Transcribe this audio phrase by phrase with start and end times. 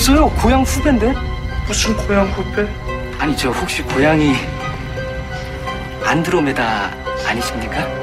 [0.00, 0.30] 저 모르시겠어요?
[0.30, 1.12] 고향 후배인데?
[1.66, 2.66] 무슨 고향 후배?
[3.18, 4.34] 아니 저 혹시 고향이
[6.04, 6.90] 안드로메다
[7.26, 7.99] 아니십니까?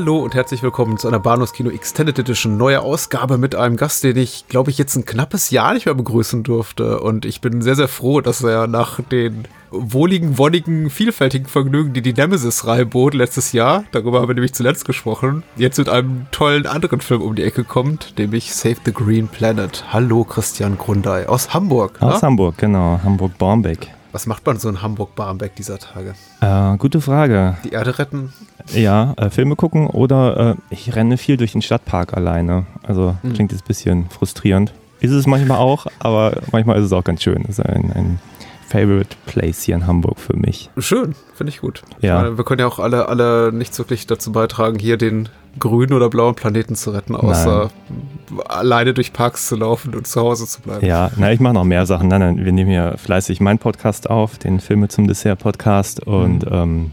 [0.00, 4.16] Hallo und herzlich willkommen zu einer Bahnhofskino Extended Edition, neue Ausgabe mit einem Gast, den
[4.16, 7.00] ich, glaube ich, jetzt ein knappes Jahr nicht mehr begrüßen durfte.
[7.00, 12.00] Und ich bin sehr, sehr froh, dass er nach den wohligen, wonnigen, vielfältigen Vergnügen, die
[12.00, 16.64] die Nemesis-Reihe bot letztes Jahr, darüber haben wir nämlich zuletzt gesprochen, jetzt mit einem tollen
[16.64, 19.84] anderen Film um die Ecke kommt, nämlich Save the Green Planet.
[19.92, 22.00] Hallo Christian Grundei aus Hamburg.
[22.00, 22.28] Aus na?
[22.28, 23.99] Hamburg, genau, Hamburg-Barmbek.
[24.12, 26.14] Was macht man so in Hamburg-Barmbek dieser Tage?
[26.40, 27.56] Äh, gute Frage.
[27.64, 28.32] Die Erde retten?
[28.74, 32.66] Ja, äh, Filme gucken oder äh, ich renne viel durch den Stadtpark alleine.
[32.82, 33.34] Also Hm.
[33.34, 34.72] klingt jetzt ein bisschen frustrierend.
[35.00, 37.44] Ist es manchmal auch, aber manchmal ist es auch ganz schön.
[37.44, 38.18] Ist ein, ein
[38.70, 40.70] Favorite Place hier in Hamburg für mich.
[40.78, 41.82] Schön, finde ich gut.
[42.00, 42.18] Ja.
[42.18, 45.92] Ich meine, wir können ja auch alle, alle nicht wirklich dazu beitragen, hier den grünen
[45.92, 47.70] oder blauen Planeten zu retten, außer
[48.48, 50.86] alleine durch Parks zu laufen und zu Hause zu bleiben.
[50.86, 52.06] Ja, na, ich mache noch mehr Sachen.
[52.08, 56.44] Nein, nein, wir nehmen hier fleißig meinen Podcast auf, den Filme zum Dessert Podcast und
[56.46, 56.52] Mhm.
[56.52, 56.92] ähm,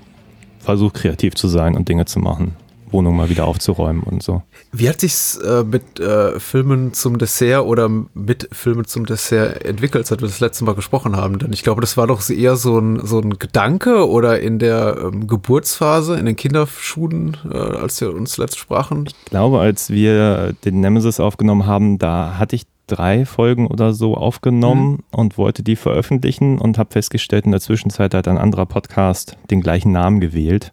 [0.59, 2.55] versuche kreativ zu sein und Dinge zu machen.
[2.91, 4.43] Wohnung mal wieder aufzuräumen und so.
[4.71, 10.07] Wie hat sich's äh, mit äh, Filmen zum Dessert oder mit Filmen zum Dessert entwickelt,
[10.07, 11.39] seit wir das letzte Mal gesprochen haben?
[11.39, 14.97] Denn ich glaube, das war doch eher so ein, so ein Gedanke oder in der
[15.01, 19.07] ähm, Geburtsphase, in den Kinderschuhen, äh, als wir uns letzt sprachen.
[19.07, 24.15] Ich glaube, als wir den Nemesis aufgenommen haben, da hatte ich drei Folgen oder so
[24.15, 29.37] aufgenommen und wollte die veröffentlichen und habe festgestellt, in der Zwischenzeit hat ein anderer Podcast
[29.51, 30.71] den gleichen Namen gewählt,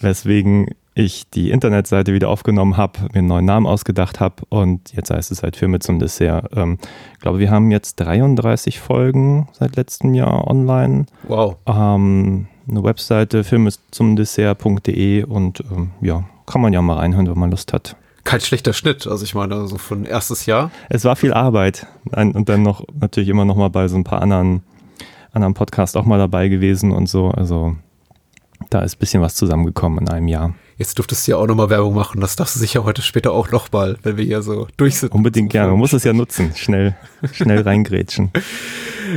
[0.00, 5.10] weswegen ich die Internetseite wieder aufgenommen habe, mir einen neuen Namen ausgedacht habe und jetzt
[5.10, 6.50] heißt es halt Filme zum Dessert.
[6.54, 6.78] Ähm,
[7.14, 11.56] ich glaube, wir haben jetzt 33 Folgen seit letztem Jahr online Wow.
[11.66, 17.72] ähm, eine Webseite filmezumdessert.de und ähm, ja, kann man ja mal reinhören, wenn man Lust
[17.72, 17.96] hat.
[18.24, 20.70] Kein schlechter Schnitt, also ich meine, so von erstes Jahr.
[20.88, 24.22] Es war viel Arbeit und dann noch natürlich immer noch mal bei so ein paar
[24.22, 24.62] anderen,
[25.32, 27.30] anderen Podcasts auch mal dabei gewesen und so.
[27.30, 27.74] Also
[28.70, 30.54] da ist ein bisschen was zusammengekommen in einem Jahr.
[30.78, 32.20] Jetzt dürftest du ja auch nochmal Werbung machen.
[32.20, 35.12] Das darfst du sicher heute später auch noch mal, wenn wir hier so durch sind.
[35.12, 35.70] Unbedingt gerne.
[35.70, 36.52] Man muss es ja nutzen.
[36.56, 36.96] Schnell,
[37.32, 38.30] schnell reingrätschen.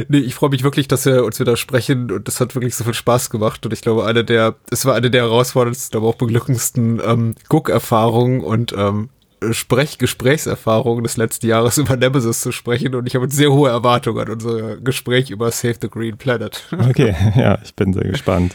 [0.08, 2.84] Nee, ich freue mich wirklich, dass wir uns wieder sprechen und das hat wirklich so
[2.84, 6.16] viel Spaß gemacht und ich glaube, eine der, es war eine der herausforderndsten, aber auch
[6.16, 9.10] beglückendsten ähm, Guckerfahrungen und ähm,
[9.52, 14.20] Sprech Gesprächserfahrungen des letzten Jahres über Nemesis zu sprechen und ich habe sehr hohe Erwartungen
[14.20, 16.64] an unser Gespräch über Save the Green Planet.
[16.90, 18.54] Okay, ja, ich bin sehr gespannt.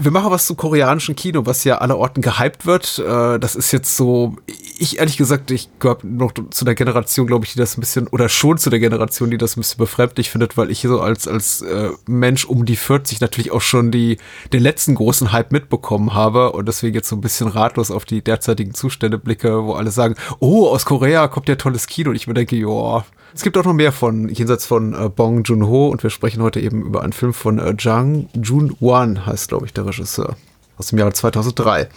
[0.00, 2.98] Wir machen was zum koreanischen Kino, was ja aller Orten gehypt wird.
[2.98, 4.36] Äh, Das ist jetzt so,
[4.82, 8.08] ich ehrlich gesagt, ich gehöre noch zu der Generation, glaube ich, die das ein bisschen,
[8.08, 11.28] oder schon zu der Generation, die das ein bisschen befremdlich findet, weil ich so als,
[11.28, 14.18] als äh, Mensch um die 40 natürlich auch schon die,
[14.52, 18.22] den letzten großen Hype mitbekommen habe und deswegen jetzt so ein bisschen ratlos auf die
[18.22, 22.26] derzeitigen Zustände blicke, wo alle sagen, oh, aus Korea kommt ja tolles Kino und ich
[22.26, 23.04] mir denke, ja,
[23.34, 26.58] es gibt auch noch mehr von, jenseits von äh, Bong Joon-ho und wir sprechen heute
[26.58, 30.34] eben über einen Film von äh, Jang Joon-wan, heißt glaube ich der Regisseur,
[30.76, 31.88] aus dem Jahre 2003.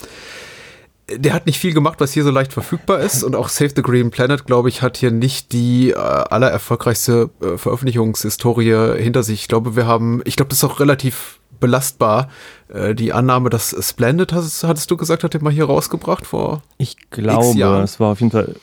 [1.07, 3.83] Der hat nicht viel gemacht, was hier so leicht verfügbar ist und auch Save the
[3.83, 9.41] Green Planet, glaube ich, hat hier nicht die äh, allererfolgreichste äh, Veröffentlichungshistorie hinter sich.
[9.41, 12.29] Ich glaube, wir haben, ich glaube, das ist auch relativ belastbar.
[12.73, 16.63] Äh, die Annahme, dass Splendid, hast, hattest du gesagt, hat er mal hier rausgebracht vor
[16.77, 18.55] Ich glaube, es war auf jeden Fall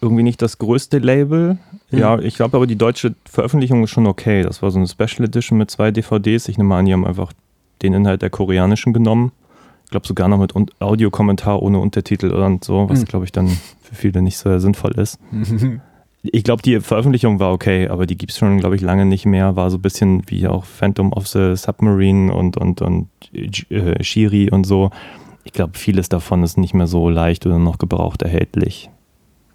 [0.00, 1.58] irgendwie nicht das größte Label.
[1.90, 4.42] Ja, ich glaube aber die deutsche Veröffentlichung ist schon okay.
[4.42, 6.48] Das war so eine Special Edition mit zwei DVDs.
[6.48, 7.32] Ich nehme an, die haben einfach
[7.82, 9.32] den Inhalt der koreanischen genommen.
[9.90, 13.48] Ich glaube sogar noch mit Audiokommentar ohne Untertitel und so, was glaube ich dann
[13.82, 15.18] für viele nicht so sinnvoll ist.
[16.22, 19.24] Ich glaube, die Veröffentlichung war okay, aber die gibt es schon, glaube ich, lange nicht
[19.24, 19.56] mehr.
[19.56, 24.50] War so ein bisschen wie auch Phantom of the Submarine und, und, und äh, Shiri
[24.50, 24.90] und so.
[25.44, 28.90] Ich glaube, vieles davon ist nicht mehr so leicht oder noch gebraucht erhältlich,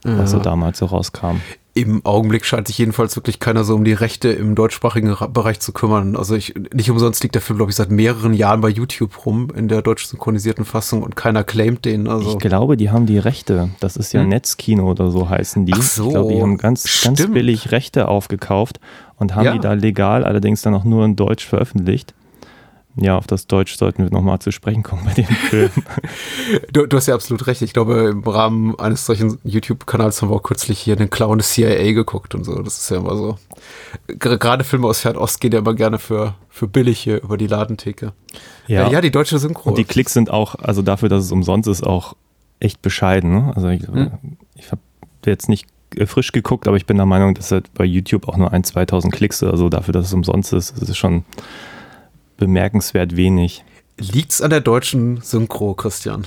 [0.04, 0.44] was so Ja.
[0.44, 1.36] damals so rauskam.
[1.78, 5.60] Im Augenblick scheint sich jedenfalls wirklich keiner so um die Rechte im deutschsprachigen Ra- Bereich
[5.60, 6.16] zu kümmern.
[6.16, 9.50] Also ich, nicht umsonst liegt der Film, glaube ich, seit mehreren Jahren bei YouTube rum
[9.54, 12.08] in der deutsch synchronisierten Fassung und keiner claimt den.
[12.08, 13.70] Also Ich glaube, die haben die Rechte.
[13.82, 14.30] Das ist ja Hm.
[14.30, 15.74] Netzkino oder so heißen die.
[15.74, 18.80] Ach so, Ich glaube, die haben ganz, ganz billig Rechte aufgekauft
[19.18, 19.52] und haben Ja.
[19.52, 22.14] die da legal, allerdings dann auch nur in Deutsch veröffentlicht.
[22.98, 25.70] Ja, auf das Deutsch sollten wir nochmal zu sprechen kommen bei dem Film.
[26.72, 27.62] Du, du hast ja absolut recht.
[27.62, 31.50] Ich glaube, im Rahmen eines solchen YouTube-Kanals haben wir auch kürzlich hier den Clown des
[31.52, 32.62] CIA geguckt und so.
[32.62, 33.38] Das ist ja immer so.
[34.08, 37.48] Ger- Gerade Filme aus Fernost gehen ja immer gerne für, für billig hier über die
[37.48, 38.14] Ladentheke.
[38.68, 39.70] Ja, Äh, ja die deutsche Synchro.
[39.70, 42.16] und die Klicks sind auch, also dafür, dass es umsonst ist, auch
[42.60, 43.32] echt bescheiden.
[43.34, 43.52] Ne?
[43.56, 44.12] Also ich, Hm.
[44.56, 44.82] ich habe
[45.26, 45.68] jetzt nicht
[45.98, 48.64] äh, frisch geguckt, aber ich bin der Meinung, dass halt bei YouTube auch nur ein,
[48.64, 50.80] 2000 Klicks oder so dafür, dass es umsonst ist.
[50.82, 51.26] Das ist schon
[52.38, 53.64] bemerkenswert wenig.
[54.00, 56.26] Liegt's an der deutschen Synchro, Christian?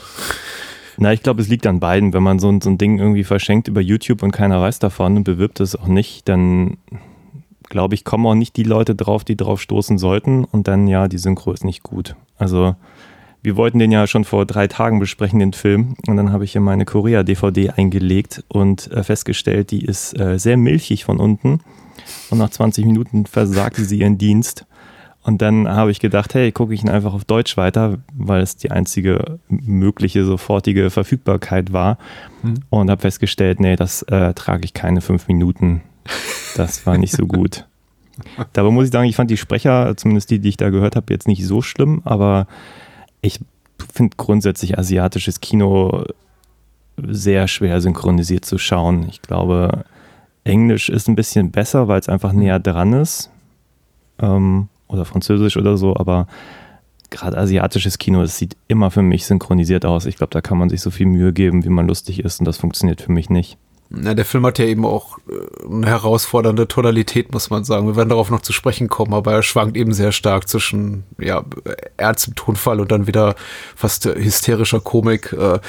[0.96, 2.12] Na, ich glaube, es liegt an beiden.
[2.12, 5.16] Wenn man so, ein- so ein Ding irgendwie verschenkt über YouTube und keiner weiß davon
[5.18, 6.78] und bewirbt es auch nicht, dann
[7.68, 10.44] glaube ich, kommen auch nicht die Leute drauf, die drauf stoßen sollten.
[10.44, 12.16] Und dann, ja, die Synchro ist nicht gut.
[12.36, 12.74] Also,
[13.42, 15.94] wir wollten den ja schon vor drei Tagen besprechen, den Film.
[16.08, 20.56] Und dann habe ich hier meine Korea-DVD eingelegt und äh, festgestellt, die ist äh, sehr
[20.56, 21.60] milchig von unten.
[22.30, 24.64] Und nach 20 Minuten versagte sie ihren Dienst.
[25.28, 28.56] Und dann habe ich gedacht, hey, gucke ich ihn einfach auf Deutsch weiter, weil es
[28.56, 31.98] die einzige mögliche sofortige Verfügbarkeit war.
[32.70, 35.82] Und habe festgestellt, nee, das äh, trage ich keine fünf Minuten.
[36.56, 37.66] Das war nicht so gut.
[38.54, 41.12] Dabei muss ich sagen, ich fand die Sprecher, zumindest die, die ich da gehört habe,
[41.12, 42.46] jetzt nicht so schlimm, aber
[43.20, 43.38] ich
[43.92, 46.06] finde grundsätzlich asiatisches Kino
[46.96, 49.06] sehr schwer synchronisiert zu schauen.
[49.10, 49.84] Ich glaube,
[50.44, 53.28] Englisch ist ein bisschen besser, weil es einfach näher dran ist.
[54.20, 56.26] Ähm, oder Französisch oder so, aber
[57.10, 60.06] gerade asiatisches Kino, das sieht immer für mich synchronisiert aus.
[60.06, 62.44] Ich glaube, da kann man sich so viel Mühe geben, wie man lustig ist und
[62.44, 63.58] das funktioniert für mich nicht.
[63.90, 67.86] Ja, der Film hat ja eben auch äh, eine herausfordernde Tonalität, muss man sagen.
[67.86, 71.42] Wir werden darauf noch zu sprechen kommen, aber er schwankt eben sehr stark zwischen ja,
[71.96, 73.34] ernstem Tonfall und dann wieder
[73.74, 75.32] fast hysterischer Komik.
[75.32, 75.60] Äh,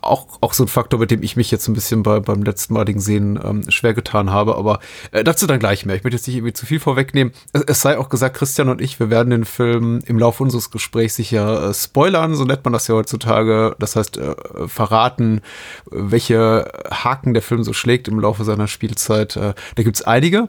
[0.00, 2.72] auch, auch so ein Faktor, mit dem ich mich jetzt ein bisschen bei, beim letzten
[2.72, 5.96] maligen Sehen ähm, schwer getan habe, aber äh, dazu dann gleich mehr.
[5.96, 7.34] Ich möchte jetzt nicht irgendwie zu viel vorwegnehmen.
[7.52, 10.70] Es, es sei auch gesagt, Christian und ich, wir werden den Film im Laufe unseres
[10.70, 13.76] Gesprächs sicher äh, spoilern, so nennt man das ja heutzutage.
[13.78, 14.34] Das heißt, äh,
[14.66, 15.42] verraten,
[15.90, 19.36] welche Haken der Film so schlägt im Laufe seiner Spielzeit.
[19.36, 20.48] Äh, da gibt's einige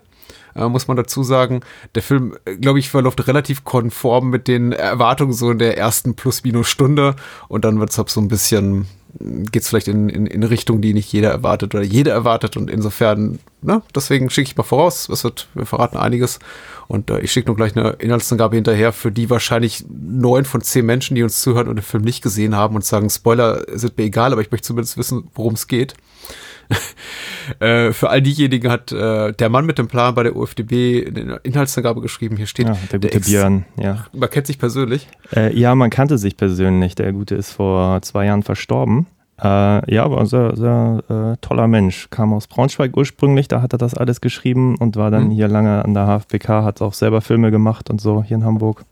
[0.56, 1.62] äh, muss man dazu sagen.
[1.96, 6.16] Der Film, äh, glaube ich, verläuft relativ konform mit den Erwartungen so in der ersten
[6.16, 7.16] plus-minus-Stunde
[7.48, 8.88] und dann wird's ab so ein bisschen,
[9.20, 13.40] geht's vielleicht in, in, in Richtung, die nicht jeder erwartet oder jeder erwartet und insofern,
[13.62, 16.40] ne, deswegen schicke ich mal voraus, es wird, wir verraten einiges
[16.88, 20.86] und äh, ich schicke nur gleich eine Inhaltsangabe hinterher für die wahrscheinlich neun von zehn
[20.86, 24.06] Menschen, die uns zuhören und den Film nicht gesehen haben und sagen, Spoiler sind mir
[24.06, 25.96] egal, aber ich möchte zumindest wissen, worum es geht.
[27.60, 31.40] Äh, für all diejenigen hat äh, der Mann mit dem Plan bei der UFDB eine
[31.44, 32.38] Inhaltsangabe geschrieben.
[32.38, 34.06] Hier steht, Ja, der gute Ex- Björn, ja.
[34.14, 35.08] Man kennt sich persönlich.
[35.36, 36.96] Äh, ja, man kannte sich persönlich.
[36.96, 39.08] Der Gute ist vor zwei Jahren verstorben.
[39.42, 42.08] Äh, ja, ein sehr, sehr äh, toller Mensch.
[42.12, 45.32] Kam aus Braunschweig ursprünglich, da hat er das alles geschrieben und war dann Mhm.
[45.32, 48.86] hier lange an der HFBK, hat auch selber Filme gemacht und so hier in Hamburg.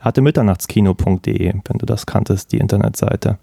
[0.00, 3.38] Hatte mitternachtskino.de, wenn du das kanntest, die Internetseite.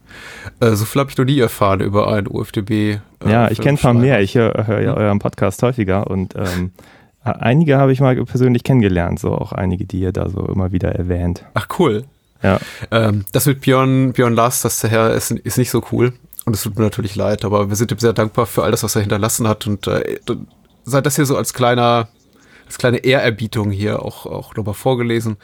[0.60, 2.72] Äh, so viel habe ich noch nie erfahren über einen UFDB.
[2.72, 4.22] Äh, ja, ich kenne ein paar mehr.
[4.22, 4.98] Ich höre hör ja Mhm.
[4.98, 6.72] euren Podcast häufiger und ähm,
[7.24, 10.94] einige habe ich mal persönlich kennengelernt, so auch einige, die ihr da so immer wieder
[10.96, 11.44] erwähnt.
[11.56, 12.06] Ach, cool.
[12.44, 12.60] Ja.
[12.92, 16.13] Ähm, das mit Björn, Björn Lars, das der Herr ist, ist nicht so cool.
[16.46, 18.84] Und es tut mir natürlich leid, aber wir sind ihm sehr dankbar für all das,
[18.84, 19.66] was er hinterlassen hat.
[19.66, 20.19] Und äh,
[20.84, 22.07] sei das hier so als kleiner,
[22.66, 25.38] als kleine Ehrerbietung hier auch, auch nochmal vorgelesen.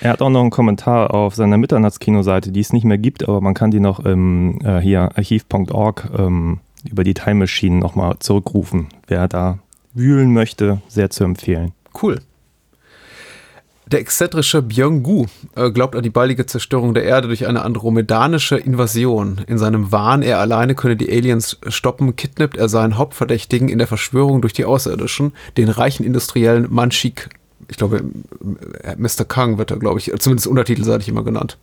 [0.00, 3.40] Er hat auch noch einen Kommentar auf seiner Mitternachtskino-Seite, die es nicht mehr gibt, aber
[3.40, 8.88] man kann die noch im äh, hier archiv.org ähm, über die Time Machine nochmal zurückrufen.
[9.06, 9.58] Wer da
[9.94, 11.72] wühlen möchte, sehr zu empfehlen.
[12.00, 12.20] Cool.
[13.90, 15.26] Der exzentrische Byung-gu
[15.56, 19.40] äh, glaubt an die baldige Zerstörung der Erde durch eine andromedanische Invasion.
[19.46, 23.86] In seinem Wahn, er alleine könne die Aliens stoppen, kidnappt er seinen Hauptverdächtigen in der
[23.86, 27.30] Verschwörung durch die Außerirdischen, den reichen Industriellen Manchik.
[27.68, 28.04] Ich glaube,
[28.82, 29.24] äh, Mr.
[29.26, 31.56] Kang wird er, glaube ich, zumindest untertitelseitig immer genannt.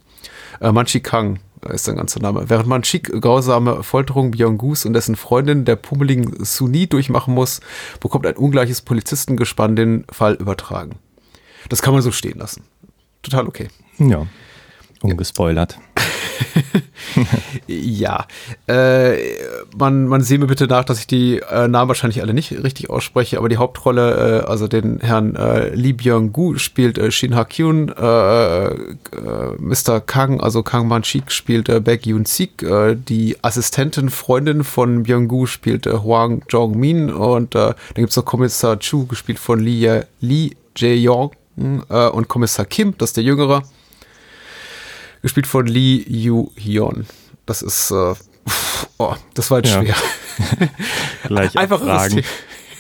[0.62, 1.38] Äh, Manchik Kang
[1.70, 2.46] ist sein ganzer Name.
[2.48, 7.60] Während Manchik grausame Folterung Byung-gus und dessen Freundin der pummeligen Suni durchmachen muss,
[8.00, 10.96] bekommt ein ungleiches Polizistengespann den Fall übertragen.
[11.70, 12.64] Das kann man so stehen lassen.
[13.22, 13.70] Total okay.
[13.98, 14.28] Ja,
[15.02, 15.78] ungespoilert.
[17.68, 18.28] Ja,
[18.68, 19.16] äh,
[19.78, 22.90] man, man sehe mir bitte nach, dass ich die äh, Namen wahrscheinlich alle nicht richtig
[22.90, 27.90] ausspreche, aber die Hauptrolle, äh, also den Herrn äh, Lee Byung-gu spielt äh, Shin Ha-kyun,
[27.90, 28.70] äh,
[29.60, 30.02] Mr.
[30.02, 32.66] Kang, also Kang Man-chik spielt äh, Baek Yoon-sik,
[33.08, 39.40] die Assistentin, Freundin von Byung-gu spielt Hwang Jong-min und dann gibt's noch Kommissar Chu, gespielt
[39.40, 43.64] von Lee, Lee Jae-yong äh, und Kommissar Kim, das ist der Jüngere,
[45.22, 47.06] gespielt von Lee Yu-hyun.
[47.46, 48.14] Das ist, äh,
[48.98, 49.82] oh, das war jetzt Ja.
[49.84, 49.96] schwer.
[51.28, 52.10] Gleich Einfacheres.
[52.10, 52.24] Thema.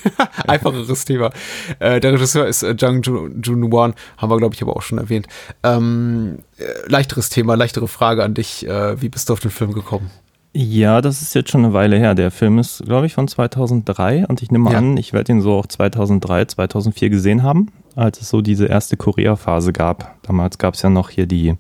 [0.48, 1.32] Einfacheres Thema.
[1.80, 3.02] Äh, der Regisseur ist äh, Jung
[3.42, 5.28] Jun-Wan, haben wir, glaube ich, aber auch schon erwähnt.
[5.64, 8.68] Ähm, äh, leichteres Thema, leichtere Frage an dich.
[8.68, 10.12] Äh, wie bist du auf den Film gekommen?
[10.54, 12.14] Ja, das ist jetzt schon eine Weile her.
[12.16, 14.78] Der Film ist, glaube ich, von 2003 und ich nehme Ja.
[14.78, 18.98] an, ich werde ihn so auch 2003, 2004 gesehen haben, als es so diese erste
[18.98, 20.16] Korea-Phase gab.
[20.24, 21.56] Damals gab es ja noch hier die,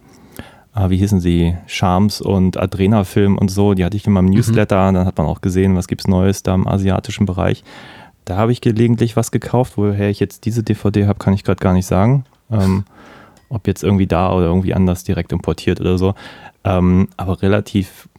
[0.73, 3.73] ah, wie hießen sie, Charms und Adrena-Film und so.
[3.73, 4.91] Die hatte ich in meinem Newsletter.
[4.91, 7.63] Dann hat man auch gesehen, was gibt's Neues da im asiatischen Bereich.
[8.25, 9.73] Da habe ich gelegentlich was gekauft.
[9.77, 12.25] Woher ich jetzt diese DVD habe, kann ich gerade gar nicht sagen.
[12.51, 12.85] Ähm,
[13.49, 16.15] ob jetzt irgendwie da oder irgendwie anders direkt importiert oder so.
[16.63, 18.09] Ähm, aber relativ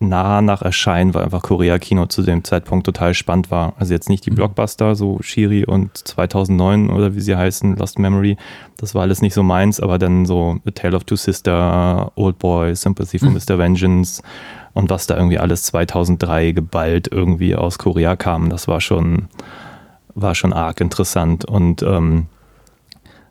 [0.00, 3.74] nah nach Erscheinen, weil einfach Korea-Kino zu dem Zeitpunkt total spannend war.
[3.78, 8.36] Also jetzt nicht die Blockbuster, so Shiri und 2009 oder wie sie heißen, Lost Memory,
[8.76, 12.38] das war alles nicht so meins, aber dann so A Tale of Two Sister, Old
[12.38, 13.58] Boy, Sympathy for Mr.
[13.58, 14.22] Vengeance
[14.74, 19.28] und was da irgendwie alles 2003 geballt irgendwie aus Korea kam, das war schon,
[20.14, 22.26] war schon arg interessant und ähm,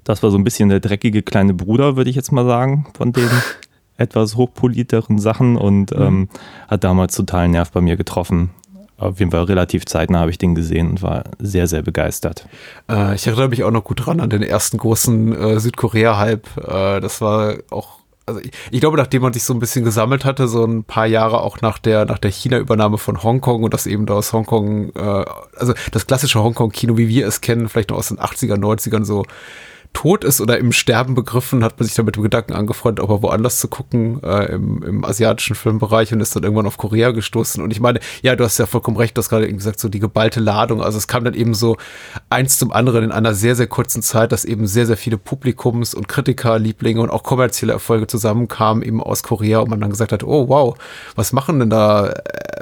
[0.03, 3.13] das war so ein bisschen der dreckige kleine Bruder, würde ich jetzt mal sagen, von
[3.13, 3.29] den
[3.97, 6.29] etwas hochpoliteren Sachen und ähm,
[6.67, 8.51] hat damals total Nerv bei mir getroffen.
[8.97, 12.47] Auf jeden Fall relativ zeitnah habe ich den gesehen und war sehr, sehr begeistert.
[12.89, 16.47] Äh, ich erinnere mich auch noch gut dran an den ersten großen äh, Südkorea-Hype.
[16.57, 20.25] Äh, das war auch, also ich, ich glaube, nachdem man sich so ein bisschen gesammelt
[20.25, 23.87] hatte, so ein paar Jahre auch nach der, nach der China-Übernahme von Hongkong und das
[23.87, 25.25] eben da aus Hongkong, äh,
[25.57, 29.25] also das klassische Hongkong-Kino, wie wir es kennen, vielleicht noch aus den 80er, 90ern so
[29.93, 33.09] tot ist oder im Sterben begriffen, hat man sich dann mit dem Gedanken angefreundet, auch
[33.09, 37.11] mal woanders zu gucken, äh, im, im asiatischen Filmbereich und ist dann irgendwann auf Korea
[37.11, 37.63] gestoßen.
[37.63, 39.89] Und ich meine, ja, du hast ja vollkommen recht, du hast gerade eben gesagt, so
[39.89, 40.81] die geballte Ladung.
[40.81, 41.77] Also es kam dann eben so
[42.29, 45.93] eins zum anderen in einer sehr, sehr kurzen Zeit, dass eben sehr, sehr viele Publikums-
[45.93, 50.23] und Kritikerlieblinge und auch kommerzielle Erfolge zusammenkamen, eben aus Korea und man dann gesagt hat,
[50.23, 50.75] oh wow,
[51.15, 52.09] was machen denn da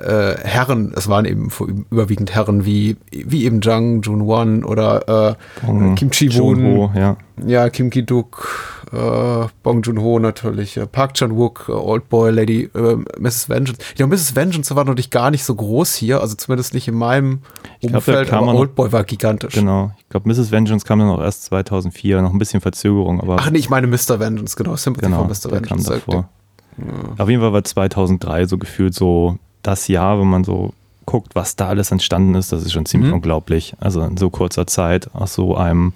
[0.01, 0.93] äh, Herren?
[0.95, 6.57] Es waren eben vor- überwiegend Herren wie, wie eben Jang Jun-Won oder äh, Kim Chi-woon.
[6.95, 7.17] Ja.
[7.45, 12.97] Ja, Kim Ki-duk, äh, Bong Joon-ho natürlich, äh, Park Chan-wook, äh, Old Boy, Lady, äh,
[13.19, 13.49] Mrs.
[13.49, 13.79] Vengeance.
[13.89, 14.35] Ich glaube, Mrs.
[14.35, 17.39] Vengeance war natürlich gar nicht so groß hier, also zumindest nicht in meinem
[17.81, 19.53] da Umfeld, aber Old Boy war gigantisch.
[19.55, 19.91] Genau.
[19.99, 20.51] Ich glaube, Mrs.
[20.51, 23.87] Vengeance kam dann auch erst 2004, noch ein bisschen Verzögerung, aber Ach nee, ich meine
[23.87, 24.19] Mr.
[24.19, 25.49] Vengeance, genau, Sympathy genau, for Mr.
[25.49, 25.89] der kam Vengeance.
[26.05, 26.29] davor.
[27.17, 30.73] Auf jeden Fall war 2003 so gefühlt so das Jahr, wenn man so
[31.05, 33.15] guckt, was da alles entstanden ist, das ist schon ziemlich Mhm.
[33.15, 33.75] unglaublich.
[33.79, 35.93] Also in so kurzer Zeit aus so einem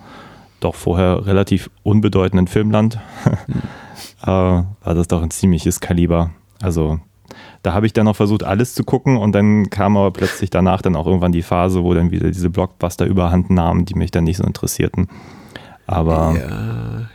[0.66, 3.00] doch vorher relativ unbedeutenden Filmland
[4.24, 6.32] äh, war das doch ein ziemliches Kaliber.
[6.62, 7.00] Also
[7.64, 10.82] da habe ich dann noch versucht, alles zu gucken und dann kam aber plötzlich danach
[10.82, 14.24] dann auch irgendwann die Phase, wo dann wieder diese Blockbuster überhand nahmen, die mich dann
[14.26, 15.08] nicht so interessierten.
[15.88, 16.36] Aber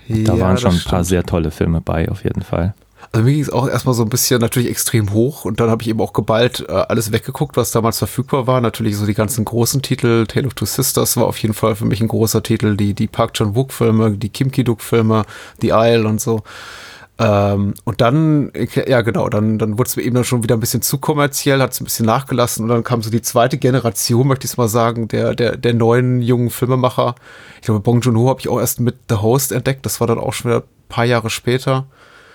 [0.08, 1.06] Ja, da ja, waren schon ein paar stimmt.
[1.06, 2.74] sehr tolle Filme bei, auf jeden Fall.
[3.12, 5.82] Also mir ging es auch erstmal so ein bisschen natürlich extrem hoch und dann habe
[5.82, 8.60] ich eben auch geballt äh, alles weggeguckt, was damals verfügbar war.
[8.60, 10.26] Natürlich so die ganzen großen Titel.
[10.26, 12.76] Tale of Two Sisters war auf jeden Fall für mich ein großer Titel.
[12.76, 15.24] Die, die Park Chan-wook-Filme, die Kim Ki-duk-Filme,
[15.60, 16.44] The Isle und so.
[17.18, 18.50] Ähm, und dann,
[18.86, 21.60] ja genau, dann, dann wurde es mir eben dann schon wieder ein bisschen zu kommerziell,
[21.60, 24.56] hat es ein bisschen nachgelassen und dann kam so die zweite Generation, möchte ich es
[24.56, 27.16] mal sagen, der, der, der neuen jungen Filmemacher.
[27.56, 30.18] Ich glaube, Bong Joon-ho habe ich auch erst mit The Host entdeckt, das war dann
[30.18, 31.86] auch schon wieder ein paar Jahre später.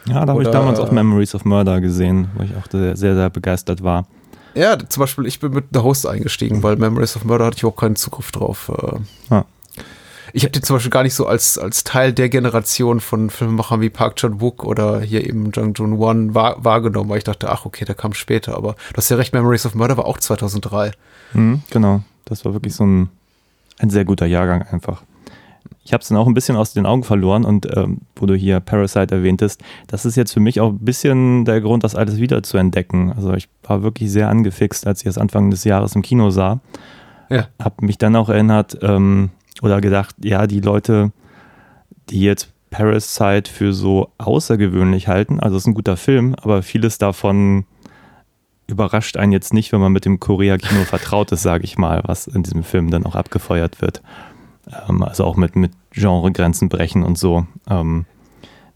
[0.07, 2.95] Ja, da habe ich damals auch äh, Memories of Murder gesehen, wo ich auch sehr,
[2.95, 4.05] sehr, sehr begeistert war.
[4.53, 7.65] Ja, zum Beispiel, ich bin mit The Host eingestiegen, weil Memories of Murder hatte ich
[7.65, 8.71] auch keinen Zugriff drauf.
[9.29, 9.43] Ah.
[10.35, 13.79] Ich habe den zum Beispiel gar nicht so als, als Teil der Generation von Filmemachern
[13.79, 17.85] wie Park Chan-wook oder hier eben Jung Joon-won wahr, wahrgenommen, weil ich dachte, ach okay,
[17.85, 18.57] der kam später.
[18.57, 20.91] Aber du hast ja recht, Memories of Murder war auch 2003.
[21.33, 23.09] Mhm, genau, das war wirklich so ein,
[23.79, 25.03] ein sehr guter Jahrgang einfach.
[25.83, 28.33] Ich habe es dann auch ein bisschen aus den Augen verloren und ähm, wo du
[28.35, 32.17] hier Parasite erwähntest, das ist jetzt für mich auch ein bisschen der Grund, das alles
[32.17, 33.13] wieder zu entdecken.
[33.15, 36.59] Also ich war wirklich sehr angefixt, als ich es Anfang des Jahres im Kino sah.
[37.29, 37.47] Ja.
[37.61, 39.29] Habe mich dann auch erinnert ähm,
[39.61, 41.11] oder gedacht, ja, die Leute,
[42.09, 46.97] die jetzt Parasite für so außergewöhnlich halten, also es ist ein guter Film, aber vieles
[46.97, 47.65] davon
[48.67, 52.27] überrascht einen jetzt nicht, wenn man mit dem Korea-Kino vertraut ist, sage ich mal, was
[52.27, 54.01] in diesem Film dann auch abgefeuert wird.
[54.67, 57.45] Ähm, also auch mit, mit Genregrenzen brechen und so.
[57.69, 58.05] Ähm,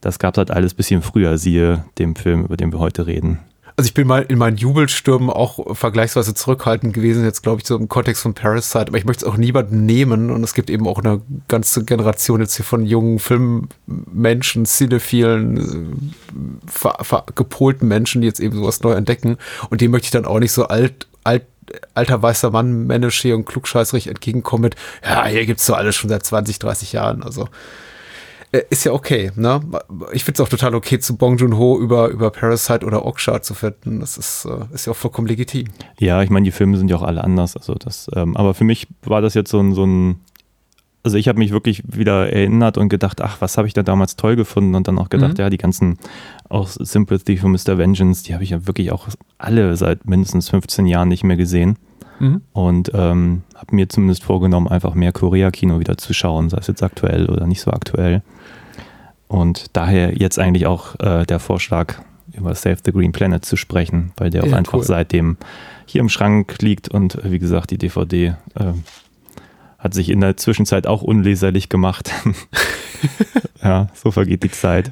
[0.02, 3.40] das gab es halt alles bisschen früher, siehe dem Film, über den wir heute reden.
[3.80, 7.78] Also ich bin mal in meinen Jubelstürmen auch vergleichsweise zurückhaltend gewesen, jetzt glaube ich so
[7.78, 10.86] im Kontext von Parasite, aber ich möchte es auch niemandem nehmen und es gibt eben
[10.86, 16.12] auch eine ganze Generation jetzt hier von jungen Filmmenschen, cinephilen,
[16.84, 19.38] äh, gepolten Menschen, die jetzt eben sowas neu entdecken
[19.70, 21.46] und dem möchte ich dann auch nicht so alt, alt
[21.94, 26.10] alter weißer Mann, männisch hier und klugscheißrig entgegenkommen mit, ja, hier gibt's so alles schon
[26.10, 27.48] seit 20, 30 Jahren, also
[28.52, 29.62] ist ja okay, ne?
[30.12, 33.54] Ich finde es auch total okay, zu Bong Joon-ho über, über Parasite oder Oksha zu
[33.54, 34.00] finden.
[34.00, 35.68] Das ist, äh, ist ja auch vollkommen legitim.
[36.00, 37.56] Ja, ich meine, die Filme sind ja auch alle anders.
[37.56, 40.20] Also das, ähm, aber für mich war das jetzt so ein, so ein
[41.02, 44.18] also ich habe mich wirklich wieder erinnert und gedacht, ach, was habe ich da damals
[44.18, 45.44] toll gefunden und dann auch gedacht, Mhm.
[45.44, 45.98] ja, die ganzen
[46.50, 47.78] auch Sympathy for Mr.
[47.78, 51.78] Vengeance, die habe ich ja wirklich auch alle seit mindestens 15 Jahren nicht mehr gesehen
[52.52, 56.82] und ähm, habe mir zumindest vorgenommen, einfach mehr Korea-Kino wieder zu schauen, sei es jetzt
[56.82, 58.22] aktuell oder nicht so aktuell.
[59.28, 62.02] Und daher jetzt eigentlich auch äh, der Vorschlag,
[62.34, 64.84] über Save the Green Planet zu sprechen, weil der auch Ja, einfach cool.
[64.84, 65.38] seitdem
[65.86, 68.74] hier im Schrank liegt und äh, wie gesagt, die DVD äh,
[69.78, 72.12] hat sich in der Zwischenzeit auch unleserlich gemacht.
[73.64, 74.92] ja, so vergeht die Zeit.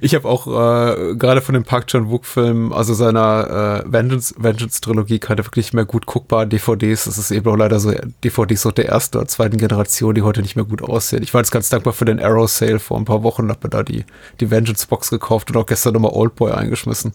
[0.00, 5.44] Ich habe auch äh, gerade von dem Park Chan-wook-Film, also seiner äh, Vengeance- Vengeance-Trilogie, keine
[5.44, 7.04] wirklich mehr gut guckbaren DVDs.
[7.04, 7.92] Das ist eben auch leider so
[8.24, 11.22] DVDs auch der ersten oder zweiten Generation, die heute nicht mehr gut aussehen.
[11.22, 13.70] Ich war jetzt ganz dankbar für den Arrow Sale vor ein paar Wochen, habe mir
[13.70, 14.04] da die,
[14.40, 17.12] die Vengeance-Box gekauft und auch gestern nochmal Oldboy eingeschmissen.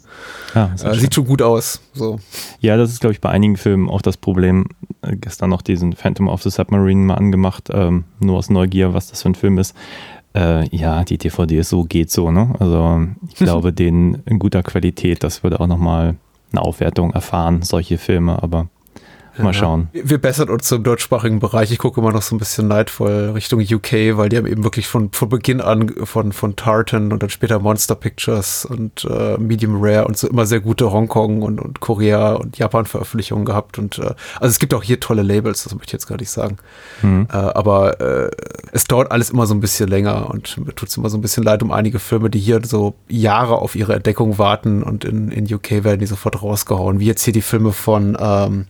[0.53, 0.99] Sehr Äh, schön.
[0.99, 1.81] sieht schon gut aus.
[1.93, 2.19] So.
[2.59, 4.65] ja, das ist, glaube ich, bei einigen Filmen auch das Problem.
[5.01, 9.09] Äh, gestern noch diesen Phantom of the Submarine mal angemacht, ähm, nur aus Neugier, was
[9.09, 9.75] das für ein Film ist.
[10.35, 12.53] Äh, ja, die DVD ist so, geht so, ne?
[12.59, 16.15] Also ich glaube, den in guter Qualität, das würde auch nochmal
[16.51, 18.67] eine Aufwertung erfahren, solche Filme, aber
[19.43, 19.89] mal schauen.
[19.91, 21.73] Wir wir bessern uns im deutschsprachigen Bereich.
[21.73, 24.87] Ich gucke immer noch so ein bisschen neidvoll Richtung UK, weil die haben eben wirklich
[24.87, 29.83] von, von Beginn an von, von Tartan und dann später Monster Pictures und äh, Medium
[29.83, 33.77] Rare und so immer sehr gute Hongkong und, und Korea und Japan Veröffentlichungen gehabt.
[33.77, 36.31] Und äh, also es gibt auch hier tolle Labels, das möchte ich jetzt gar nicht
[36.31, 36.55] sagen.
[37.01, 37.27] Mhm.
[37.29, 38.31] Äh, aber äh,
[38.71, 41.21] es dauert alles immer so ein bisschen länger und mir tut es immer so ein
[41.21, 45.29] bisschen leid um einige Filme, die hier so Jahre auf ihre Entdeckung warten und in,
[45.29, 47.01] in UK werden die sofort rausgehauen.
[47.01, 48.67] Wie jetzt hier die Filme von ähm,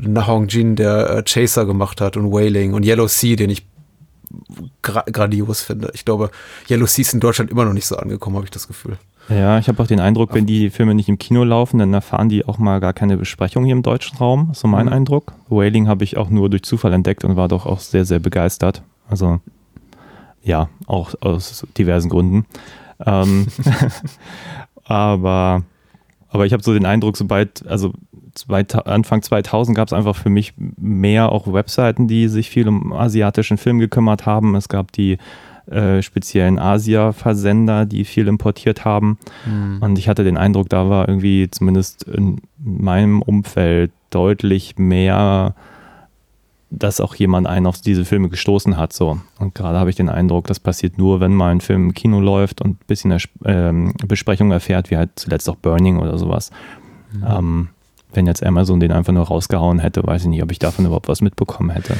[0.00, 3.66] Na Hong Jin, der äh, Chaser gemacht hat und Wailing und Yellow Sea, den ich
[4.82, 5.90] gra grandios finde.
[5.94, 6.30] Ich glaube,
[6.68, 8.96] Yellow Sea ist in Deutschland immer noch nicht so angekommen, habe ich das Gefühl.
[9.28, 12.28] Ja, ich habe auch den Eindruck, wenn die Filme nicht im Kino laufen, dann erfahren
[12.28, 14.50] die auch mal gar keine Besprechung hier im deutschen Raum.
[14.54, 14.92] So mein Mhm.
[14.92, 15.34] Eindruck.
[15.48, 18.82] Wailing habe ich auch nur durch Zufall entdeckt und war doch auch sehr, sehr begeistert.
[19.08, 19.40] Also
[20.42, 22.46] ja, auch aus diversen Gründen.
[23.06, 23.46] Ähm,
[24.84, 25.62] aber,
[26.28, 27.92] aber ich habe so den Eindruck, sobald, also
[28.84, 33.58] Anfang 2000 gab es einfach für mich mehr auch Webseiten, die sich viel um asiatischen
[33.58, 34.54] Film gekümmert haben.
[34.54, 35.18] Es gab die
[35.70, 39.18] äh, speziellen Asia-Versender, die viel importiert haben.
[39.80, 45.54] Und ich hatte den Eindruck, da war irgendwie zumindest in meinem Umfeld deutlich mehr,
[46.70, 48.92] dass auch jemand einen auf diese Filme gestoßen hat.
[48.92, 49.20] So.
[49.38, 52.20] Und gerade habe ich den Eindruck, das passiert nur, wenn mal ein Film im Kino
[52.20, 56.50] läuft und ein bisschen eine ähm, Besprechung erfährt, wie halt zuletzt auch Burning oder sowas.
[57.26, 57.68] Ähm,
[58.12, 61.08] wenn jetzt Amazon den einfach nur rausgehauen hätte, weiß ich nicht, ob ich davon überhaupt
[61.08, 61.94] was mitbekommen hätte.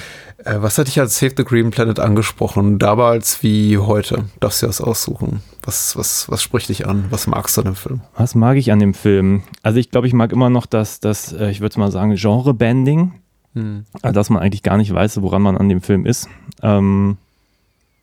[0.45, 2.79] Äh, was hatte ich als Save the Green Planet angesprochen?
[2.79, 4.25] Damals wie heute?
[4.41, 5.43] Darfst du das aussuchen?
[5.63, 7.05] Was, was, was spricht dich an?
[7.11, 8.01] Was magst du an dem Film?
[8.17, 9.43] Was mag ich an dem Film?
[9.63, 13.13] Also ich glaube, ich mag immer noch das, das äh, ich würde mal sagen, Genre-Bending.
[13.55, 16.29] Also, dass man eigentlich gar nicht weiß, woran man an dem Film ist.
[16.63, 17.17] Ähm,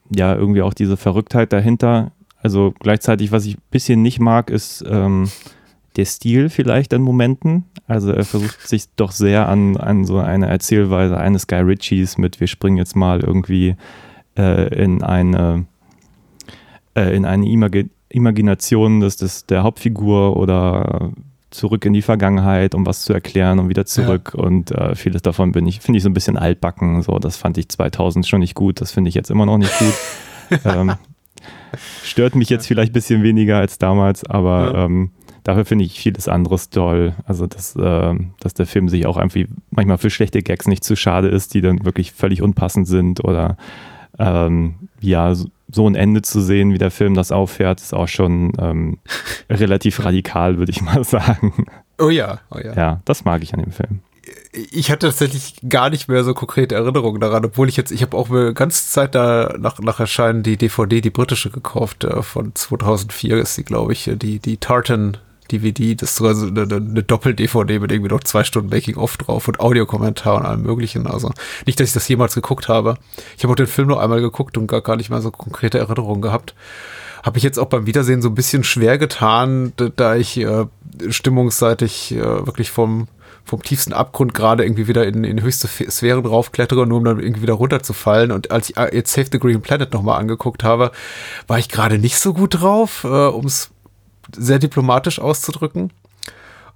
[0.09, 2.11] ja, irgendwie auch diese Verrücktheit dahinter.
[2.41, 5.29] Also gleichzeitig, was ich ein bisschen nicht mag, ist ähm,
[5.97, 7.65] der Stil vielleicht an Momenten.
[7.87, 12.39] Also er versucht sich doch sehr an, an so eine Erzählweise eines Guy Ritchies mit,
[12.39, 13.75] wir springen jetzt mal irgendwie
[14.37, 15.65] äh, in eine
[16.95, 21.11] äh, in eine Imagi Imagination des, des, der Hauptfigur oder
[21.49, 24.33] zurück in die Vergangenheit, um was zu erklären und wieder zurück.
[24.33, 27.01] Und äh, vieles davon bin ich, finde ich so ein bisschen altbacken.
[27.01, 28.79] So, das fand ich 2000 schon nicht gut.
[28.79, 29.93] Das finde ich jetzt immer noch nicht gut.
[30.65, 30.93] ähm,
[32.03, 34.85] stört mich jetzt vielleicht ein bisschen weniger als damals, aber Ja.
[34.85, 35.11] ähm,
[35.47, 37.13] dafür finde ich vieles anderes toll.
[37.25, 40.95] Also, dass, äh, dass der Film sich auch irgendwie manchmal für schlechte Gags nicht zu
[40.95, 43.57] schade ist, die dann wirklich völlig unpassend sind oder
[44.19, 45.49] ähm, ja, so-
[45.87, 48.97] ein Ende zu sehen, wie der Film das auffährt, ist auch schon ähm,
[49.49, 51.65] relativ radikal, würde ich mal sagen.
[51.97, 52.73] Oh ja, oh ja.
[52.73, 53.99] Ja, das mag ich an dem Film.
[54.71, 58.17] Ich hatte tatsächlich gar nicht mehr so konkrete Erinnerungen daran, obwohl ich jetzt, ich habe
[58.17, 62.53] auch eine ganze Zeit da nach, nach Erscheinen die DVD, die britische gekauft, äh, von
[62.53, 67.03] 2004 ist sie, glaube ich, die, die Tartan DVD, das ist sogar so eine, eine
[67.03, 71.07] Doppel-DVD mit irgendwie noch zwei Stunden Making-of drauf und Audiokommentar und allem möglichen.
[71.07, 71.31] Also
[71.65, 72.95] nicht, dass ich das jemals geguckt habe.
[73.37, 75.79] Ich habe auch den Film nur einmal geguckt und gar, gar nicht mehr so konkrete
[75.79, 76.53] Erinnerungen gehabt.
[77.23, 80.65] Habe ich jetzt auch beim Wiedersehen so ein bisschen schwer getan, da- ich äh,
[81.09, 83.07] stimmungsseitig äh, wirklich vom,
[83.43, 87.41] vom tiefsten Abgrund gerade irgendwie wieder in, in höchste Sphären raufklettere, nur um dann irgendwie
[87.41, 88.31] wieder runterzufallen.
[88.31, 90.91] Und als ich äh, jetzt Save the Green Planet nochmal angeguckt habe,
[91.47, 93.71] war ich gerade nicht so gut drauf, äh, um es
[94.35, 95.91] sehr diplomatisch auszudrücken.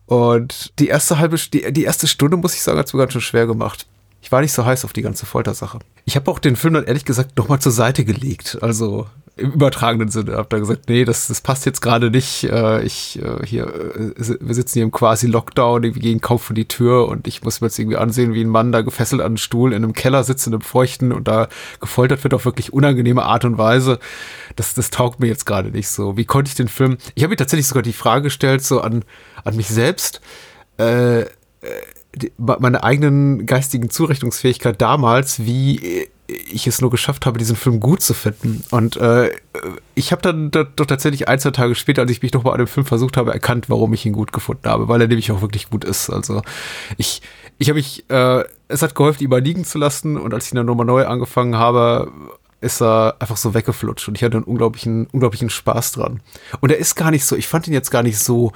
[0.06, 3.14] Und die erste halbe, die, die erste Stunde, muss ich sagen, hat es mir ganz
[3.14, 3.86] schön schwer gemacht.
[4.22, 5.80] Ich war nicht so heiß auf die ganze Foltersache.
[6.06, 8.58] Ich habe auch den Film dann ehrlich gesagt nochmal zur Seite gelegt.
[8.62, 9.08] Also
[9.42, 10.38] im übertragenen Sinne.
[10.38, 12.44] Hab da gesagt, nee, das, das passt jetzt gerade nicht.
[12.46, 16.54] Äh, ich äh, hier, äh, wir sitzen hier im quasi Lockdown, wir gehen kaum vor
[16.54, 19.28] die Tür und ich muss mir jetzt irgendwie ansehen, wie ein Mann da gefesselt an
[19.28, 21.50] einem Stuhl in einem Keller sitzt, in einem Feuchten und da
[21.80, 24.00] gefoltert wird auf wirklich unangenehme Art und Weise.
[24.56, 26.18] Das, das taugt mir jetzt gerade nicht so.
[26.18, 26.98] Wie konnte ich den Film?
[27.16, 29.04] Ich habe mir tatsächlich sogar die Frage gestellt, so an,
[29.44, 30.22] an mich selbst.
[30.78, 31.26] Äh,
[32.16, 36.10] die, meine eigenen geistigen Zurechnungsfähigkeit damals, wie
[36.52, 38.63] ich es nur geschafft habe, diesen Film gut zu finden.
[38.72, 39.32] Und äh,
[39.96, 42.67] ich habe dann doch tatsächlich ein, zwei Tage später, als ich mich nochmal an dem
[42.67, 45.70] Film versucht habe, erkannt, warum ich ihn gut gefunden habe, weil er nämlich auch wirklich
[45.70, 46.10] gut ist.
[46.10, 46.41] Also
[46.98, 47.22] ich,
[47.58, 50.54] ich habe mich, äh, es hat geholfen, ihn mal liegen zu lassen und als ich
[50.54, 52.12] ihn dann nochmal neu angefangen habe,
[52.62, 56.22] ist er einfach so weggeflutscht und ich hatte einen unglaublichen, unglaublichen Spaß dran.
[56.60, 58.54] Und er ist gar nicht so, ich fand ihn jetzt gar nicht so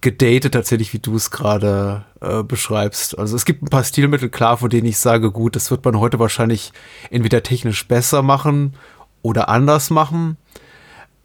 [0.00, 3.18] gedatet tatsächlich, wie du es gerade äh, beschreibst.
[3.18, 5.98] Also es gibt ein paar Stilmittel, klar, vor denen ich sage, gut, das wird man
[5.98, 6.72] heute wahrscheinlich
[7.10, 8.74] entweder technisch besser machen
[9.22, 10.36] oder anders machen.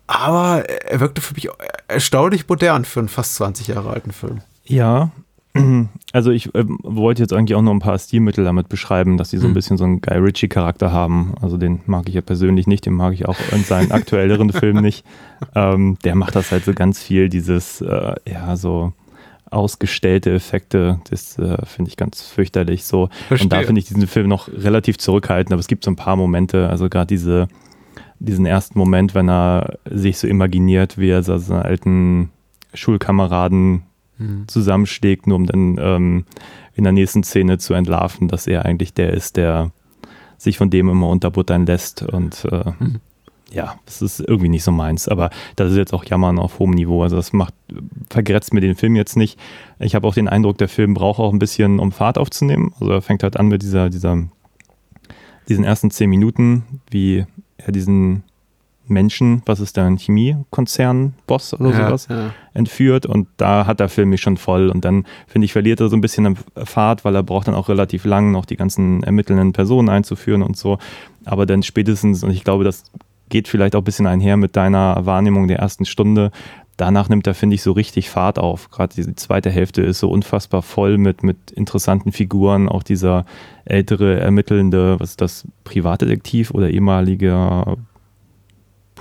[0.07, 1.49] Aber er wirkte für mich
[1.87, 4.41] erstaunlich modern für einen fast 20 Jahre alten Film.
[4.65, 5.11] Ja,
[6.13, 9.37] also ich äh, wollte jetzt eigentlich auch noch ein paar Stilmittel damit beschreiben, dass die
[9.37, 9.53] so ein hm.
[9.53, 11.35] bisschen so einen Guy Ritchie-Charakter haben.
[11.41, 14.81] Also den mag ich ja persönlich nicht, den mag ich auch in seinen aktuelleren Filmen
[14.81, 15.05] nicht.
[15.53, 18.93] Ähm, der macht das halt so ganz viel, dieses, äh, ja, so
[19.51, 23.09] ausgestellte Effekte, das äh, finde ich ganz fürchterlich so.
[23.27, 23.45] Verstehe.
[23.45, 26.15] Und da finde ich diesen Film noch relativ zurückhaltend, aber es gibt so ein paar
[26.15, 27.47] Momente, also gerade diese,
[28.17, 32.29] diesen ersten Moment, wenn er sich so imaginiert, wie er seinen alten
[32.73, 33.83] Schulkameraden
[34.23, 34.47] mhm.
[34.47, 36.25] zusammenschlägt, nur um dann ähm,
[36.75, 39.71] in der nächsten Szene zu entlarven, dass er eigentlich der ist, der
[40.37, 42.03] sich von dem immer unterbuttern lässt.
[42.03, 42.99] Und äh, mhm.
[43.51, 45.07] ja, das ist irgendwie nicht so meins.
[45.07, 47.03] Aber das ist jetzt auch Jammern auf hohem Niveau.
[47.03, 47.53] Also das macht,
[48.09, 49.39] vergrätzt mir den Film jetzt nicht.
[49.79, 52.73] Ich habe auch den Eindruck, der Film braucht auch ein bisschen, um Fahrt aufzunehmen.
[52.79, 54.23] Also er fängt halt an mit dieser, dieser,
[55.47, 57.25] diesen ersten zehn Minuten, wie
[57.57, 58.23] er diesen
[58.93, 62.31] Menschen, was ist da, ein Chemiekonzern-Boss oder ja, sowas, ja.
[62.53, 65.89] entführt und da hat der Film mich schon voll und dann, finde ich, verliert er
[65.89, 69.03] so ein bisschen an Fahrt, weil er braucht dann auch relativ lang noch die ganzen
[69.03, 70.77] ermittelnden Personen einzuführen und so,
[71.25, 72.83] aber dann spätestens, und ich glaube, das
[73.29, 76.31] geht vielleicht auch ein bisschen einher mit deiner Wahrnehmung der ersten Stunde,
[76.77, 78.69] danach nimmt er, finde ich, so richtig Fahrt auf.
[78.69, 82.67] Gerade die zweite Hälfte ist so unfassbar voll mit, mit interessanten Figuren.
[82.67, 83.25] Auch dieser
[83.65, 87.77] ältere, ermittelnde, was ist das, Privatdetektiv oder ehemaliger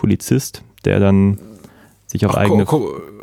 [0.03, 1.39] Polizist, der dann
[2.09, 2.67] sich auf ach, eigene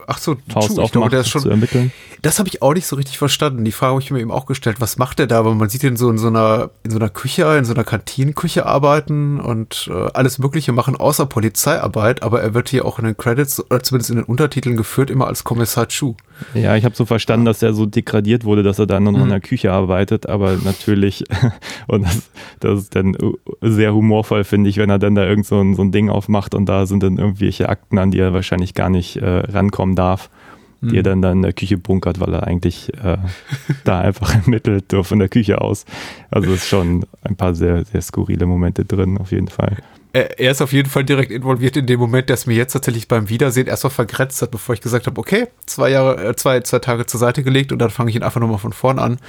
[0.10, 1.92] ach so, Faust true, aufmacht, glaube, schon, zu ermitteln.
[2.22, 3.64] Das habe ich auch nicht so richtig verstanden.
[3.64, 5.40] Die Frage habe ich mir eben auch gestellt, was macht der da?
[5.40, 7.84] Aber man sieht ihn so in so einer, in so einer Küche, in so einer
[7.84, 13.06] Kantinenküche arbeiten und äh, alles Mögliche machen, außer Polizeiarbeit, aber er wird hier auch in
[13.06, 16.16] den Credits, oder zumindest in den Untertiteln geführt, immer als Kommissar Chu.
[16.54, 19.24] Ja, ich habe so verstanden, dass er so degradiert wurde, dass er dann noch mhm.
[19.24, 21.24] in der Küche arbeitet, aber natürlich,
[21.88, 23.16] und das, das ist dann
[23.62, 26.56] sehr humorvoll, finde ich, wenn er dann da irgend so ein, so ein Ding aufmacht
[26.56, 30.30] und da sind dann irgendwelche Akten, an die er wahrscheinlich gar nicht äh, rankommen darf
[30.82, 31.04] die er hm.
[31.04, 33.18] dann da in der Küche bunkert, weil er eigentlich äh,
[33.84, 35.86] da einfach ermittelt, von der Küche aus.
[36.32, 39.78] Also es ist schon ein paar sehr, sehr skurrile Momente drin, auf jeden Fall.
[40.12, 43.08] Er ist auf jeden Fall direkt involviert in dem Moment, der es mir jetzt tatsächlich
[43.08, 46.80] beim Wiedersehen erstmal vergrätzt hat, bevor ich gesagt habe, okay, zwei Jahre, äh, zwei, zwei
[46.80, 49.20] Tage zur Seite gelegt und dann fange ich ihn einfach nochmal von vorn an,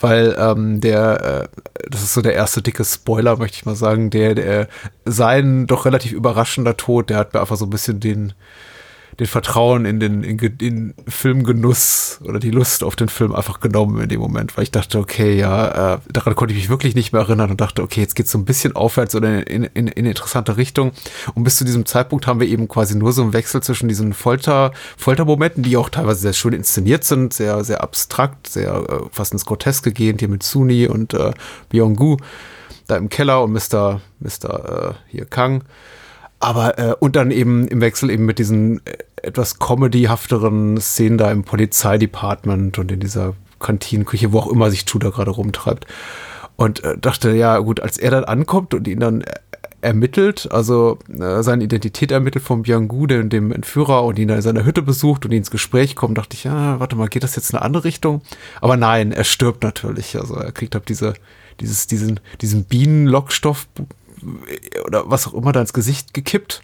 [0.00, 4.08] weil ähm, der, äh, das ist so der erste dicke Spoiler, möchte ich mal sagen,
[4.08, 4.68] der, der
[5.04, 8.32] sein doch relativ überraschender Tod, der hat mir einfach so ein bisschen den,
[9.18, 14.00] den Vertrauen in den in, in Filmgenuss oder die Lust auf den Film einfach genommen
[14.00, 17.12] in dem Moment, weil ich dachte, okay, ja, äh, daran konnte ich mich wirklich nicht
[17.12, 20.06] mehr erinnern und dachte, okay, jetzt geht's so ein bisschen aufwärts oder in, in, in
[20.06, 20.92] interessante Richtung.
[21.34, 24.12] Und bis zu diesem Zeitpunkt haben wir eben quasi nur so einen Wechsel zwischen diesen
[24.12, 29.32] Folter, Foltermomenten, die auch teilweise sehr schön inszeniert sind, sehr, sehr abstrakt, sehr äh, fast
[29.32, 31.32] ins Groteske gehend, hier mit Suni und äh,
[31.68, 32.18] Byung-gu
[32.90, 34.00] da im Keller und Mr.
[34.20, 34.90] Mr.
[34.90, 35.62] Äh, hier Kang.
[36.40, 41.30] Aber äh, und dann eben im Wechsel eben mit diesen äh, etwas comedyhafteren Szenen da
[41.30, 45.86] im Polizeidepartment und in dieser Kantinenküche, wo auch immer sich Tudor gerade rumtreibt.
[46.56, 49.34] Und äh, dachte, ja gut, als er dann ankommt und ihn dann äh,
[49.82, 54.42] ermittelt, also äh, seine Identität ermittelt vom Biangu, dem, dem Entführer und ihn dann in
[54.42, 57.36] seiner Hütte besucht und ihn ins Gespräch kommt, dachte ich, ja, warte mal, geht das
[57.36, 58.22] jetzt in eine andere Richtung?
[58.60, 60.18] Aber nein, er stirbt natürlich.
[60.18, 61.14] Also er kriegt halt diese,
[61.60, 63.66] dieses, diesen, diesen Bienenlockstoff
[64.86, 66.62] oder was auch immer da ins Gesicht gekippt,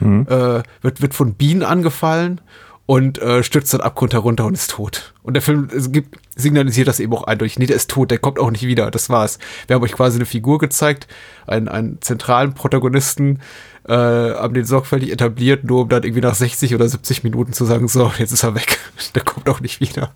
[0.00, 0.26] mhm.
[0.28, 2.40] äh, wird, wird von Bienen angefallen
[2.86, 5.12] und äh, stürzt dann Abgrund herunter und ist tot.
[5.24, 7.58] Und der Film gibt, signalisiert das eben auch eindeutig.
[7.58, 8.92] Nee, der ist tot, der kommt auch nicht wieder.
[8.92, 9.40] Das war's.
[9.66, 11.08] Wir haben euch quasi eine Figur gezeigt,
[11.48, 13.40] einen, einen zentralen Protagonisten,
[13.88, 17.64] äh, haben den sorgfältig etabliert, nur um dann irgendwie nach 60 oder 70 Minuten zu
[17.64, 18.78] sagen, so, jetzt ist er weg.
[19.14, 20.12] der kommt auch nicht wieder.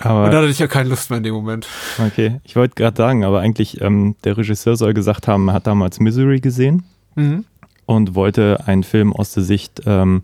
[0.00, 1.66] Aber und da hatte ich ja keine Lust mehr in dem Moment.
[2.04, 5.66] Okay, ich wollte gerade sagen, aber eigentlich, ähm, der Regisseur soll gesagt haben, er hat
[5.66, 6.84] damals Misery gesehen.
[7.14, 7.44] Mhm.
[7.84, 10.22] und wollte einen Film aus der Sicht ähm,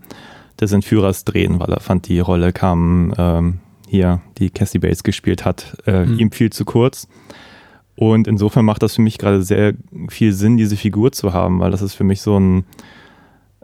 [0.59, 5.45] des Entführers drehen, weil er fand, die Rolle kam ähm, hier, die Cassie Bates gespielt
[5.45, 6.17] hat, äh, Mhm.
[6.19, 7.07] ihm viel zu kurz.
[7.99, 9.73] Und insofern macht das für mich gerade sehr
[10.07, 12.63] viel Sinn, diese Figur zu haben, weil das ist für mich so ein,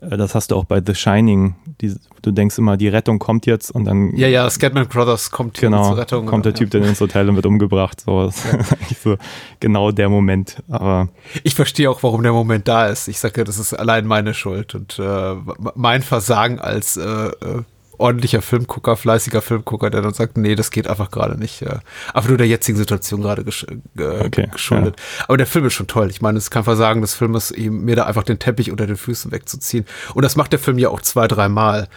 [0.02, 3.46] äh, das hast du auch bei The Shining, die, du denkst immer, die Rettung kommt
[3.46, 6.26] jetzt und dann Ja, ja, Scatman Brothers kommt genau, zur Rettung.
[6.26, 6.58] kommt der ja.
[6.58, 8.02] Typ dann ins Hotel und wird umgebracht.
[8.02, 9.16] So, das ist eigentlich so
[9.62, 10.62] genau der Moment.
[10.70, 11.08] Aber
[11.44, 13.08] Ich verstehe auch, warum der Moment da ist.
[13.08, 15.36] Ich sage, das ist allein meine Schuld und äh,
[15.76, 17.62] mein Versagen als äh, äh,
[17.98, 21.62] ordentlicher Filmgucker, fleißiger Filmgucker, der dann sagt, nee, das geht einfach gerade nicht.
[21.62, 21.80] Äh,
[22.14, 23.66] einfach nur der jetzigen Situation gerade gesch
[23.98, 24.96] äh, Okay, geschuldet.
[25.28, 26.10] Aber der Film ist schon toll.
[26.10, 28.88] Ich meine, es ist kein Versagen des Filmes, ihm, mir da einfach den Teppich unter
[28.88, 29.86] den Füßen wegzuziehen.
[30.14, 31.88] Und das macht der Film ja auch zwei, dreimal.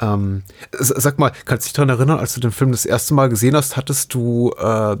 [0.00, 0.42] Ähm,
[0.72, 3.54] sag mal, kannst du dich daran erinnern, als du den Film das erste Mal gesehen
[3.54, 4.96] hast, hattest du äh,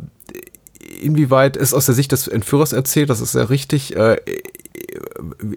[1.00, 3.96] inwieweit ist aus der Sicht des Entführers erzählt, das ist sehr richtig.
[3.96, 4.18] Äh,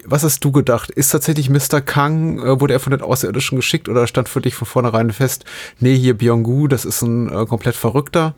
[0.04, 0.90] was hast du gedacht?
[0.90, 1.80] Ist tatsächlich Mr.
[1.80, 5.44] Kang, äh, wurde er von den Außerirdischen geschickt oder stand für dich von vornherein fest,
[5.80, 8.34] nee, hier Byung-gu, das ist ein äh, komplett Verrückter?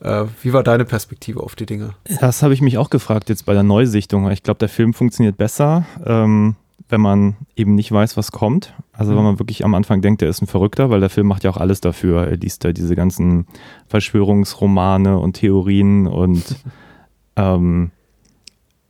[0.00, 1.94] Äh, wie war deine Perspektive auf die Dinge?
[2.20, 4.30] das habe ich mich auch gefragt jetzt bei der Neusichtung.
[4.30, 6.56] Ich glaube, der Film funktioniert besser, ähm,
[6.88, 8.74] wenn man eben nicht weiß, was kommt.
[8.92, 11.44] Also wenn man wirklich am Anfang denkt, der ist ein Verrückter, weil der Film macht
[11.44, 12.26] ja auch alles dafür.
[12.26, 13.46] Er liest ja diese ganzen
[13.88, 16.56] Verschwörungsromane und Theorien und
[17.36, 17.90] ähm,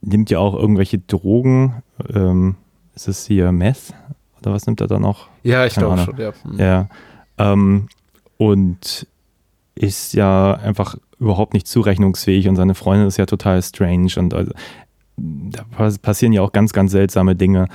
[0.02, 1.82] nimmt ja auch irgendwelche Drogen.
[2.12, 2.56] Ähm,
[2.94, 3.94] ist es hier Meth?
[4.40, 5.28] Oder was nimmt er da noch?
[5.42, 6.32] Ja, ich glaube schon, ja.
[6.42, 6.58] Hm.
[6.58, 6.88] Ja.
[7.38, 7.88] Ähm,
[8.36, 9.06] und
[9.74, 14.52] ist ja einfach überhaupt nicht zurechnungsfähig und seine Freundin ist ja total strange und also,
[15.16, 17.68] da pass- passieren ja auch ganz, ganz seltsame Dinge.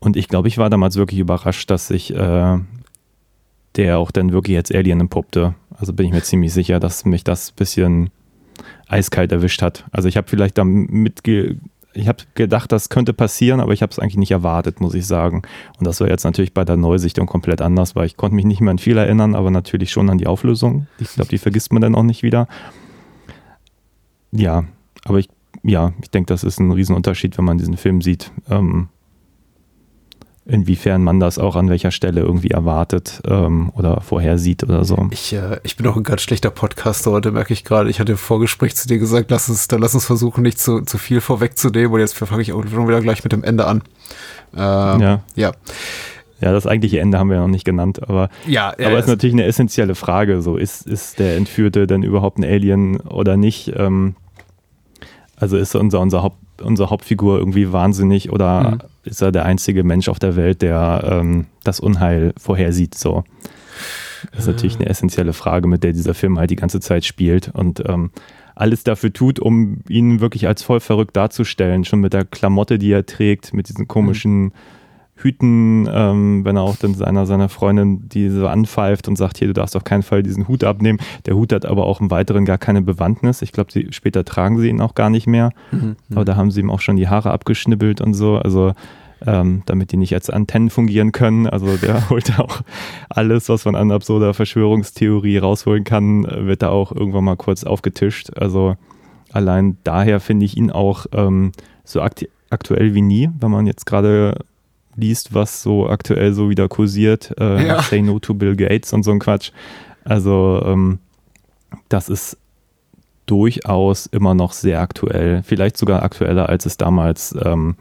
[0.00, 2.58] Und ich glaube, ich war damals wirklich überrascht, dass sich äh,
[3.76, 5.54] der auch dann wirklich als Alien entpuppte.
[5.76, 8.10] Also bin ich mir ziemlich sicher, dass mich das ein bisschen
[8.88, 9.84] eiskalt erwischt hat.
[9.90, 11.56] Also ich habe vielleicht damit ge
[11.94, 15.06] ich habe gedacht, das könnte passieren, aber ich habe es eigentlich nicht erwartet, muss ich
[15.06, 15.42] sagen.
[15.78, 18.60] Und das war jetzt natürlich bei der Neusichtung komplett anders, weil ich konnte mich nicht
[18.60, 20.86] mehr an viel erinnern, aber natürlich schon an die Auflösung.
[20.98, 22.48] Ich glaube, die vergisst man dann auch nicht wieder.
[24.32, 24.64] Ja,
[25.04, 25.28] aber ich,
[25.62, 28.32] ja, ich denke, das ist ein Riesenunterschied, wenn man diesen Film sieht.
[28.50, 28.88] Ähm,
[30.46, 35.08] inwiefern man das auch an welcher Stelle irgendwie erwartet ähm, oder vorhersieht oder so.
[35.10, 37.88] Ich, äh, ich bin auch ein ganz schlechter Podcaster heute, merke ich gerade.
[37.88, 40.82] Ich hatte im Vorgespräch zu dir gesagt, lass uns, dann lass uns versuchen, nicht zu,
[40.82, 41.92] zu viel vorwegzunehmen.
[41.92, 43.82] Und jetzt fange ich auch schon wieder gleich mit dem Ende an.
[44.54, 45.20] Ähm, Ja.
[45.34, 45.52] ja.
[46.40, 49.04] Ja, das eigentliche Ende haben wir ja noch nicht genannt, aber Ja, ja, Aber es
[49.04, 50.42] ist natürlich eine essentielle Frage.
[50.42, 53.72] So, ist, ist der Entführte denn überhaupt ein Alien oder nicht?
[53.76, 54.16] Ähm,
[55.36, 58.78] also ist unser, unser Haupt, unsere Hauptfigur irgendwie wahnsinnig oder Mhm.
[59.04, 62.94] ist er der einzige Mensch auf der Welt, der ähm, das Unheil vorhersieht?
[62.94, 63.24] So.
[64.30, 67.50] Das ist natürlich eine essentielle Frage, mit der dieser Film halt die ganze Zeit spielt
[67.54, 68.10] und ähm,
[68.54, 71.84] alles dafür tut, um ihn wirklich als voll verrückt darzustellen.
[71.84, 74.52] Schon mit der Klamotte, die er trägt, mit diesen komischen
[75.16, 79.48] Hüten, ähm, wenn er auch dann seiner, seiner Freundin die so anpfeift und sagt, hier,
[79.48, 80.98] du darfst auf keinen Fall diesen Hut abnehmen.
[81.26, 83.40] Der Hut hat aber auch im Weiteren gar keine Bewandtnis.
[83.40, 85.50] Ich glaube, später tragen sie ihn auch gar nicht mehr.
[85.70, 85.96] Mhm.
[86.12, 88.38] Aber da haben sie ihm auch schon die Haare abgeschnibbelt und so.
[88.38, 88.72] Also
[89.26, 91.46] ähm, damit die nicht als Antennen fungieren können.
[91.46, 92.62] Also der holt da auch
[93.08, 97.64] alles, was man an absurder Verschwörungstheorie rausholen kann, äh, wird da auch irgendwann mal kurz
[97.64, 98.36] aufgetischt.
[98.36, 98.76] Also
[99.32, 101.52] allein daher finde ich ihn auch ähm,
[101.84, 104.36] so akt aktuell wie nie, wenn man jetzt gerade
[104.96, 107.34] liest, was so aktuell so wieder kursiert.
[107.38, 107.82] Äh, Ja.
[107.82, 109.50] Say No to Bill Gates und so ein Quatsch.
[110.04, 110.98] Also ähm,
[111.88, 112.36] das ist
[113.26, 117.76] durchaus immer noch sehr aktuell, vielleicht sogar aktueller, als es damals ähm,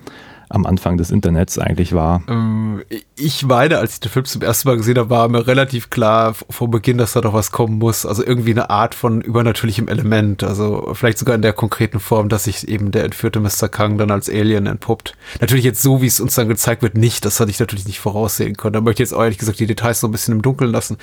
[0.49, 2.21] am Anfang des Internets eigentlich war.
[2.27, 2.83] Ähm,
[3.15, 6.35] ich meine, als ich den Film zum ersten Mal gesehen habe, war mir relativ klar
[6.49, 8.05] vor Beginn, dass da doch was kommen muss.
[8.05, 10.43] Also irgendwie eine Art von übernatürlichem Element.
[10.43, 13.69] Also vielleicht sogar in der konkreten Form, dass sich eben der entführte Mr.
[13.69, 15.15] Kang dann als Alien entpuppt.
[15.41, 17.25] Natürlich jetzt so, wie es uns dann gezeigt wird, nicht.
[17.25, 18.73] Das hatte ich natürlich nicht voraussehen können.
[18.73, 20.97] Da möchte ich jetzt ehrlich gesagt die Details so ein bisschen im Dunkeln lassen.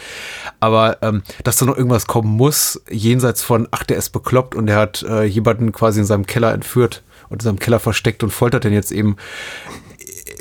[0.60, 4.66] Aber ähm, dass da noch irgendwas kommen muss, jenseits von, ach, der ist bekloppt und
[4.66, 8.30] der hat äh, jemanden quasi in seinem Keller entführt und in seinem Keller versteckt und
[8.30, 9.16] foltert den jetzt eben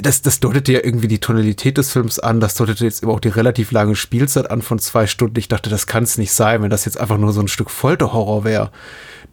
[0.01, 3.19] das, das deutete ja irgendwie die Tonalität des Films an, das deutete jetzt eben auch
[3.19, 5.38] die relativ lange Spielzeit an von zwei Stunden.
[5.39, 7.69] Ich dachte, das kann es nicht sein, wenn das jetzt einfach nur so ein Stück
[7.69, 8.71] Folterhorror wäre.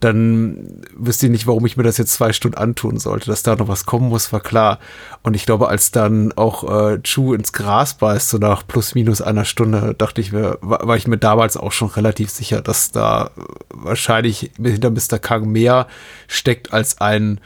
[0.01, 3.31] Dann wüsste ich nicht, warum ich mir das jetzt zwei Stunden antun sollte.
[3.31, 4.79] Dass da noch was kommen muss, war klar.
[5.23, 9.23] Und ich glaube, als dann auch äh, Chu ins Gras beißt, so nach plus minus
[9.23, 12.93] einer Stunde, dachte ich mir, war, war ich mir damals auch schon relativ sicher, dass
[12.93, 13.31] da
[13.73, 15.19] wahrscheinlich hinter Mr.
[15.19, 15.87] Kang mehr
[16.29, 17.41] steckt als ein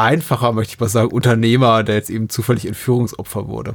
[0.00, 3.74] einfacher, möchte ich mal sagen, Unternehmer, der jetzt eben zufällig Entführungsopfer wurde.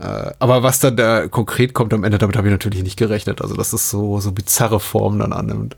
[0.00, 3.42] Äh, aber was dann da konkret kommt am Ende, damit habe ich natürlich nicht gerechnet.
[3.42, 5.76] Also, dass es so, so bizarre Formen dann annimmt.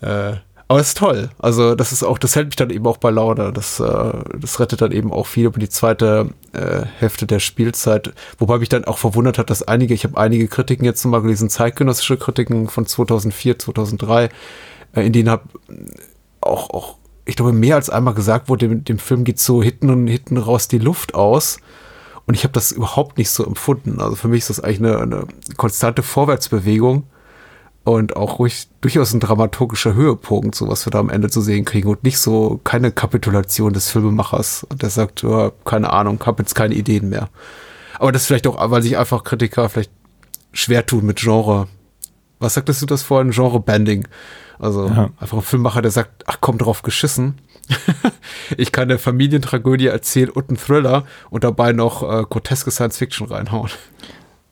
[0.00, 0.34] Äh,
[0.68, 1.30] Aber es ist toll.
[1.38, 3.52] Also das ist auch, das hält mich dann eben auch bei Laune.
[3.52, 8.12] Das, äh, das rettet dann eben auch viel über die zweite äh, Hälfte der Spielzeit.
[8.38, 11.28] Wobei mich dann auch verwundert hat, dass einige, ich habe einige Kritiken jetzt zum Beispiel
[11.28, 14.28] gelesen, zeitgenössische Kritiken von 2004, 2003,
[14.94, 15.44] äh, in denen hab
[16.40, 19.90] auch, auch, ich glaube, mehr als einmal gesagt wurde, dem, dem Film geht so hinten
[19.90, 21.58] und hinten raus die Luft aus.
[22.24, 24.00] Und ich habe das überhaupt nicht so empfunden.
[24.00, 27.04] Also für mich ist das eigentlich eine, eine konstante Vorwärtsbewegung
[27.84, 31.64] und auch ruhig durchaus ein dramaturgischer Höhepunkt, so was wir da am Ende zu sehen
[31.64, 36.54] kriegen und nicht so keine Kapitulation des Filmemachers, der sagt, ja, keine Ahnung, hab jetzt
[36.54, 37.28] keine Ideen mehr.
[37.98, 39.92] Aber das vielleicht auch, weil sich einfach Kritiker vielleicht
[40.52, 41.68] schwer tun mit Genre.
[42.38, 43.30] Was sagtest du das vorhin?
[43.30, 44.06] Genre-Banding.
[44.58, 45.10] Also Ja.
[45.18, 47.34] einfach ein Filmemacher, der sagt, ach komm drauf geschissen.
[48.56, 53.70] ich kann eine Familientragödie erzählen und einen Thriller und dabei noch äh, groteske Science-Fiction reinhauen.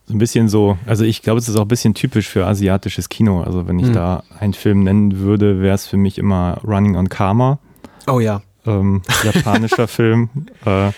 [0.07, 3.09] So ein bisschen so, also ich glaube, es ist auch ein bisschen typisch für asiatisches
[3.09, 3.43] Kino.
[3.43, 3.93] Also wenn ich Hm.
[3.95, 7.59] da einen Film nennen würde, wäre es für mich immer Running on Karma,
[8.07, 8.43] Oh ja.
[8.67, 10.29] ähm, japanischer Film,
[10.67, 10.90] äh,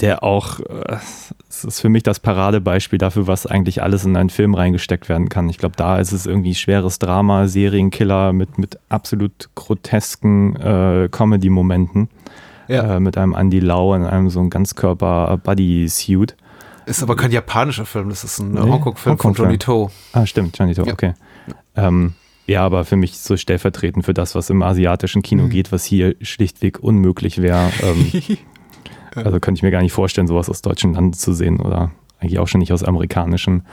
[0.00, 0.96] der auch, äh,
[1.48, 5.28] es ist für mich das Paradebeispiel dafür, was eigentlich alles in einen Film reingesteckt werden
[5.28, 5.48] kann.
[5.48, 12.08] Ich glaube, da ist es irgendwie schweres Drama, Serienkiller mit, mit absolut grotesken äh, Comedy-Momenten.
[12.66, 12.96] Ja.
[12.96, 16.34] Äh, mit einem Andy Lau in einem so einem Ganzkörper-Buddy-Suit.
[16.86, 19.46] Ist aber kein japanischer Film, das ist ein Nee, Hongkong-Film von Hongkong-Film.
[19.48, 19.90] Johnny To.
[20.12, 20.92] Ah, stimmt, Johnny To, Ja.
[20.92, 21.14] okay.
[21.76, 22.14] Ähm,
[22.46, 25.48] ja, aber für mich so stellvertretend für das, was im asiatischen Kino Mhm.
[25.50, 27.70] geht, was hier schlichtweg unmöglich wäre.
[27.82, 28.12] Ähm,
[29.14, 32.38] also könnte ich mir gar nicht vorstellen, sowas aus deutschen Landen zu sehen oder eigentlich
[32.38, 33.64] auch schon nicht aus amerikanischen.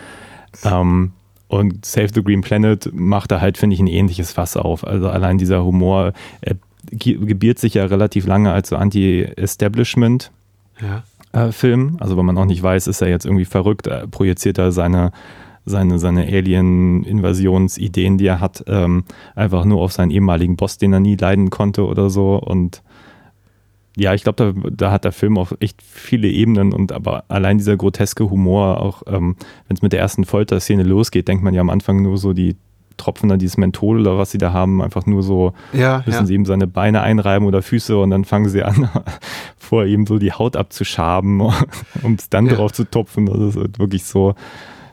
[0.63, 1.11] Ähm,
[1.47, 4.85] und Save the Green Planet macht da halt, finde ich, ein ähnliches Fass auf.
[4.85, 6.55] Also allein dieser Humor, er
[6.91, 10.31] ge- gebiert sich ja relativ lange als so Anti-Establishment.
[10.81, 11.03] Ja.
[11.47, 11.97] äh, Film.
[11.99, 15.11] Also wenn man auch nicht weiß, ist er jetzt irgendwie verrückt, äh, projiziert er seine,
[15.65, 19.03] seine, seine Alien-Invasionsideen, die er hat, ähm,
[19.35, 22.35] einfach nur auf seinen ehemaligen Boss, den er nie leiden konnte oder so.
[22.35, 22.81] Und
[23.97, 27.57] ja, ich glaube, da, da hat der Film auch echt viele Ebenen und aber allein
[27.57, 29.35] dieser groteske Humor, auch ähm,
[29.67, 32.55] wenn es mit der ersten Folterszene losgeht, denkt man ja am Anfang nur so, die
[32.97, 36.25] tropfen da dieses Menthol oder was sie da haben, einfach nur so Ja, müssen ja.
[36.25, 38.89] sie ihm seine Beine einreiben oder Füße und dann fangen sie an,
[39.57, 41.41] vor ihm so die Haut abzuschaben,
[42.03, 42.55] um es dann Ja.
[42.55, 43.25] drauf zu tupfen.
[43.25, 44.35] Das ist halt wirklich so,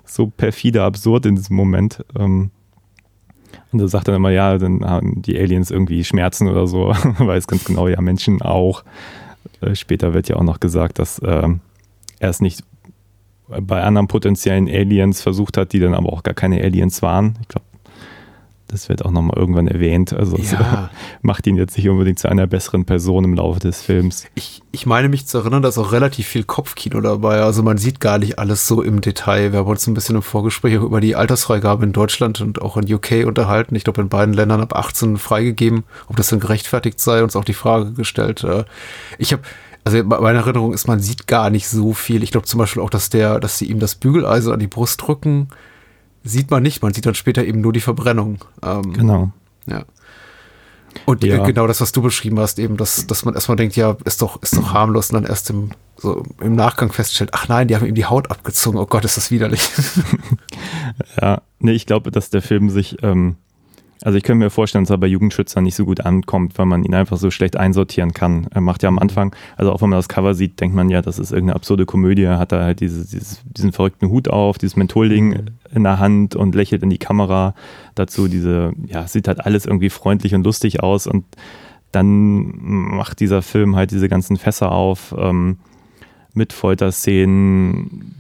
[0.05, 2.05] so perfide absurd in diesem Moment.
[2.19, 2.51] Ähm,
[3.73, 7.47] Und er sagt dann immer, ja, dann haben die Aliens irgendwie Schmerzen oder so, weiß
[7.47, 8.83] ganz genau, ja, Menschen auch.
[9.61, 11.61] Äh, Später wird ja auch noch gesagt, dass ähm,
[12.19, 12.63] er es nicht
[13.49, 17.39] bei anderen potenziellen Aliens versucht hat, die dann aber auch gar keine Aliens waren.
[17.41, 17.65] Ich glaube,
[18.69, 20.13] das wird auch nochmal irgendwann erwähnt.
[20.13, 20.91] Also es Ja.
[21.23, 24.27] macht ihn jetzt nicht unbedingt zu einer besseren Person im Laufe des Films.
[24.35, 27.41] Ich, ich meine mich zu erinnern, da ist auch relativ viel Kopfkino dabei.
[27.41, 29.53] Also man sieht gar nicht alles so im Detail.
[29.53, 32.77] Wir haben uns ein bisschen im Vorgespräch auch über die Altersfreigabe in Deutschland und auch
[32.77, 33.75] in UK unterhalten.
[33.75, 35.85] Ich glaube, in beiden Ländern ab 18 freigegeben.
[36.07, 38.45] Ob das dann gerechtfertigt sei, uns auch die Frage gestellt.
[38.45, 38.65] Äh,
[39.17, 39.43] Ich habe,
[39.85, 42.23] also meine Erinnerung ist, man sieht gar nicht so viel.
[42.23, 45.01] Ich glaube zum Beispiel auch, dass der, dass sie ihm das Bügeleisen an die Brust
[45.01, 45.49] drücken,
[46.29, 46.83] sieht man nicht.
[46.83, 48.39] Man sieht dann später eben nur die Verbrennung.
[48.63, 49.31] Ähm, Genau.
[49.67, 49.85] ja.
[51.05, 51.43] Und Ja.
[51.43, 54.21] äh, genau das, was du beschrieben hast, eben, dass, dass man erstmal denkt, ja, ist
[54.23, 57.77] doch, ist doch harmlos und dann erst im, so im Nachgang feststellt, ach nein, die
[57.77, 59.69] haben ihm die Haut abgezogen, oh Gott, ist das widerlich.
[61.21, 63.37] Ja, nee, ich glaube, dass der Film sich, ähm,
[64.03, 66.85] also ich könnte mir vorstellen, dass er bei Jugendschützern nicht so gut ankommt, weil man
[66.85, 68.47] ihn einfach so schlecht einsortieren kann.
[68.51, 71.03] Er macht ja am Anfang, also auch wenn man das Cover sieht, denkt man ja,
[71.03, 72.23] das ist irgendeine absurde Komödie.
[72.23, 76.37] Er hat da halt diese, dieses, diesen verrückten Hut auf, dieses Mentholding in der Hand
[76.37, 77.55] und lächelt in die Kamera.
[77.95, 81.25] Dazu diese, ja, sieht halt alles irgendwie freundlich und lustig aus und
[81.91, 85.59] dann macht dieser Film halt diese ganzen Fässer auf ähm,
[86.35, 88.18] mit Folterszenen,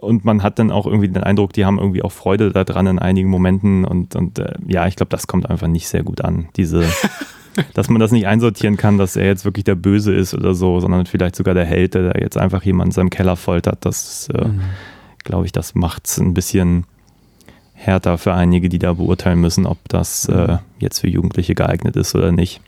[0.00, 2.98] und man hat dann auch irgendwie den Eindruck, die haben irgendwie auch Freude daran in
[2.98, 6.48] einigen Momenten und, und äh, ja, ich glaube, das kommt einfach nicht sehr gut an.
[6.56, 6.84] Diese,
[7.74, 10.78] dass man das nicht einsortieren kann, dass er jetzt wirklich der Böse ist oder so,
[10.80, 13.84] sondern vielleicht sogar der Held, der da jetzt einfach jemanden in seinem Keller foltert.
[13.84, 14.48] Das, äh,
[15.24, 16.84] glaube ich, das macht es ein bisschen
[17.74, 22.14] härter für einige, die da beurteilen müssen, ob das äh, jetzt für Jugendliche geeignet ist
[22.14, 22.60] oder nicht.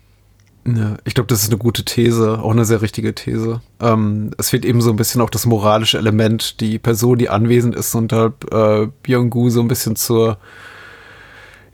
[0.75, 3.61] Ja, ich glaube, das ist eine gute These, auch eine sehr richtige These.
[3.79, 7.75] Ähm, es fehlt eben so ein bisschen auch das moralische Element, die Person, die anwesend
[7.75, 10.37] ist und halt äh, Byung-gu so ein bisschen zur,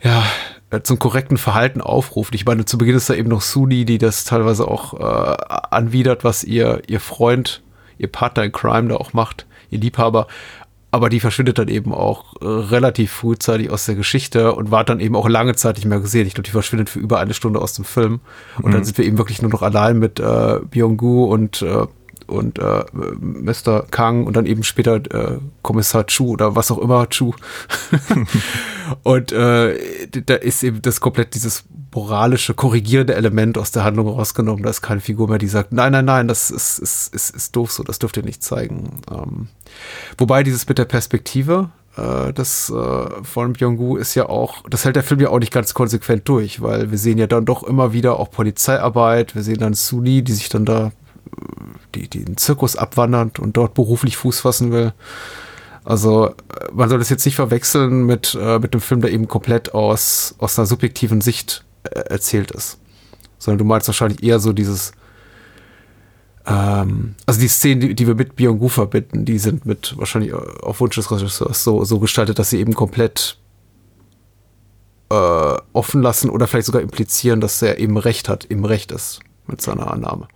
[0.02, 0.22] ja,
[0.70, 2.34] äh, zum korrekten Verhalten aufruft.
[2.34, 5.36] Ich meine, zu Beginn ist da eben noch Suni, die das teilweise auch äh,
[5.70, 7.62] anwidert, was ihr, ihr Freund,
[7.98, 10.26] ihr Partner in Crime da auch macht, ihr Liebhaber.
[10.90, 15.00] Aber die verschwindet dann eben auch äh, relativ frühzeitig aus der Geschichte und war dann
[15.00, 16.26] eben auch lange Zeit nicht mehr gesehen.
[16.26, 18.20] Ich glaube, die verschwindet für über eine Stunde aus dem Film.
[18.62, 21.86] Und dann sind wir eben wirklich nur noch allein mit äh, Byung-gu und, äh,
[22.26, 23.86] und äh, Mr.
[23.90, 27.32] Kang und dann eben später äh, Kommissar Chu oder was auch immer Chu.
[29.02, 31.64] und äh, da ist eben das komplett dieses
[31.94, 34.62] moralische, korrigierende Element aus der Handlung rausgenommen.
[34.62, 37.56] Da ist keine Figur mehr, die sagt, nein, nein, nein, das ist, ist, ist, ist
[37.56, 39.00] doof so, das dürft ihr nicht zeigen.
[39.10, 39.48] Ähm,
[40.18, 44.96] wobei dieses mit der Perspektive, äh, das äh, von Byung-Gu ist ja auch, das hält
[44.96, 47.92] der Film ja auch nicht ganz konsequent durch, weil wir sehen ja dann doch immer
[47.92, 50.92] wieder auch Polizeiarbeit, wir sehen dann Suli, die sich dann da,
[51.94, 54.92] die, die den Zirkus abwandert und dort beruflich Fuß fassen will.
[55.84, 56.34] Also
[56.72, 60.34] man soll das jetzt nicht verwechseln mit, äh, mit einem Film, der eben komplett aus,
[60.38, 62.78] aus einer subjektiven Sicht äh, erzählt ist.
[63.38, 64.92] Sondern du meinst wahrscheinlich eher so dieses,
[66.44, 70.80] ähm, also die Szenen, die, die wir mit Byung-Gu verbinden, die sind mit wahrscheinlich auf
[70.80, 73.38] Wunsch des Regisseurs so, so gestaltet, dass sie eben komplett
[75.10, 79.20] äh, offen lassen oder vielleicht sogar implizieren, dass er eben Recht hat, im Recht ist
[79.46, 80.26] mit seiner Annahme.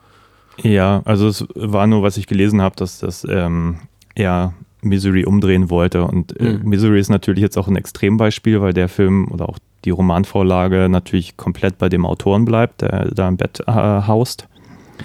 [0.62, 3.76] Ja, also es war nur, was ich gelesen habe, dass das ähm,
[4.14, 6.04] er Misery umdrehen wollte.
[6.04, 6.68] Und äh, Mhm.
[6.68, 11.36] Misery ist natürlich jetzt auch ein Extrembeispiel, weil der Film oder auch die Romanvorlage natürlich
[11.36, 14.48] komplett bei dem Autoren bleibt, der da im Bett äh, haust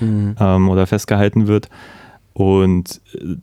[0.01, 1.69] ähm, oder festgehalten wird.
[2.33, 3.35] Und äh,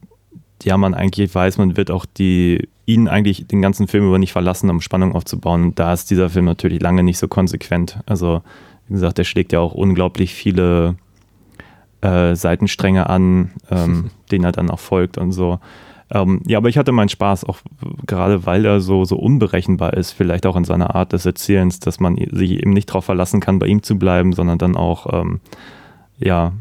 [0.65, 4.33] ja, man eigentlich weiß, man wird auch die ihn eigentlich den ganzen Film über nicht
[4.33, 5.63] verlassen, um Spannung aufzubauen.
[5.63, 8.01] Und da ist dieser Film natürlich lange nicht so konsequent.
[8.07, 8.43] Also,
[8.89, 10.97] wie gesagt, der schlägt ja auch unglaublich viele
[12.03, 15.59] äh, Seitenstränge an, ähm, denen er dann auch folgt und so.
[16.11, 17.59] Ähm, ja, aber ich hatte meinen Spaß, auch
[18.07, 22.01] gerade weil er so, so unberechenbar ist, vielleicht auch in seiner Art des Erzählens, dass
[22.01, 25.41] man sich eben nicht darauf verlassen kann, bei ihm zu bleiben, sondern dann auch, ähm,
[26.19, 26.53] ja,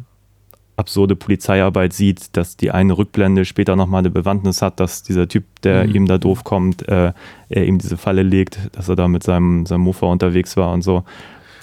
[0.77, 5.43] absurde Polizeiarbeit sieht, dass die eine Rückblende später nochmal eine Bewandtnis hat, dass dieser Typ,
[5.63, 5.95] der Mhm.
[5.95, 7.11] ihm da doof kommt, äh,
[7.49, 10.81] er ihm diese Falle legt, dass er da mit seinem, seinem Mofa unterwegs war und
[10.81, 11.03] so.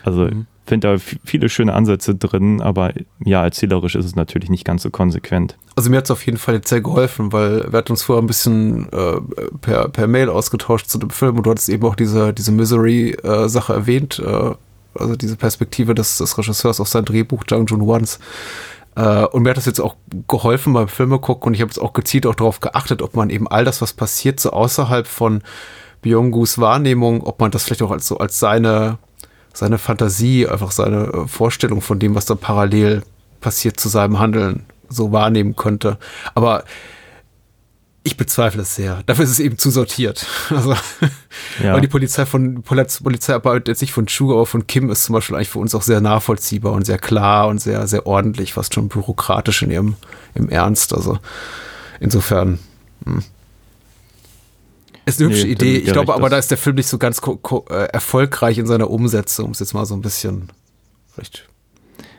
[0.09, 0.47] Also Mhm.
[0.67, 2.93] finde da viele schöne Ansätze drin, aber
[3.25, 5.57] ja, erzählerisch ist es natürlich nicht ganz so konsequent.
[5.77, 8.23] Also mir hat es auf jeden Fall jetzt sehr geholfen, weil wir hatten uns vorher
[8.23, 9.21] ein bisschen äh,
[9.61, 13.73] per, per Mail ausgetauscht zu dem Film und du hattest eben auch diese, diese Misery-Sache
[13.73, 14.55] erwähnt, äh,
[14.95, 18.19] also diese Perspektive des, des Regisseurs auf sein Drehbuch Jang Jun Wans.
[18.97, 19.97] Äh, und mir hat das jetzt auch
[20.27, 23.31] geholfen beim Filme gucken und ich habe jetzt auch gezielt auch darauf geachtet, ob man
[23.31, 25.43] eben all das, was passiert, so außerhalb von
[26.03, 28.99] Byung-Gus Wahrnehmung, ob man das vielleicht auch als so als seine,
[29.59, 33.03] seine Fantasie, einfach seine äh, Vorstellung von dem, was dann parallel
[33.41, 35.99] passiert zu seinem Handeln so wahrnehmen könnte.
[36.35, 36.65] Aber
[38.05, 39.03] ich bezweifle es sehr.
[39.07, 40.27] Dafür ist es eben zu sortiert.
[40.51, 40.75] Also,
[41.63, 41.75] Ja.
[41.75, 45.15] weil die Polizei von Poliz Polizeiarbeit jetzt nicht von Chu, aber von Kim ist zum
[45.15, 48.75] Beispiel eigentlich für uns auch sehr nachvollziehbar und sehr klar und sehr, sehr ordentlich, fast
[48.75, 49.97] schon bürokratisch in ihrem
[50.35, 50.95] im Ernst.
[50.95, 51.19] Also
[52.01, 52.61] insofern.
[53.05, 53.25] Hm.
[55.09, 55.77] Ist eine hübsche Nee, Idee.
[55.79, 57.21] Ich glaube recht, aber, da ist der Film nicht so ganz
[57.71, 60.49] äh, erfolgreich in seiner Umsetzung, um es jetzt mal so ein bisschen
[61.13, 61.49] vielleicht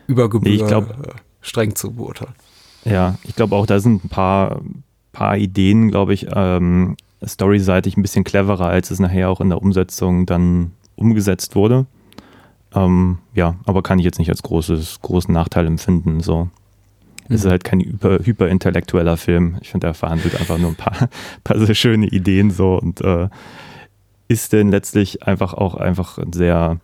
[0.06, 2.34] über Gebühr Nee, ich glaub- äh, streng zu beurteilen.
[2.84, 4.60] Ja, ich glaube auch, da sind ein paar,
[5.12, 9.62] paar Ideen, glaube ich, ähm, storyseitig ein bisschen cleverer, als es nachher auch in der
[9.62, 11.86] Umsetzung dann umgesetzt wurde.
[12.74, 16.20] Ähm, ja, aber kann ich jetzt nicht als großes, großen Nachteil empfinden.
[16.20, 16.48] So.
[17.30, 17.50] Es ist Mhm.
[17.50, 19.56] halt kein hyper, hyperintellektueller Film.
[19.62, 21.08] Ich finde, er verhandelt einfach nur ein paar,
[21.44, 23.28] paar sehr schöne Ideen so und äh,
[24.28, 26.78] ist denn letztlich einfach auch einfach ein sehr,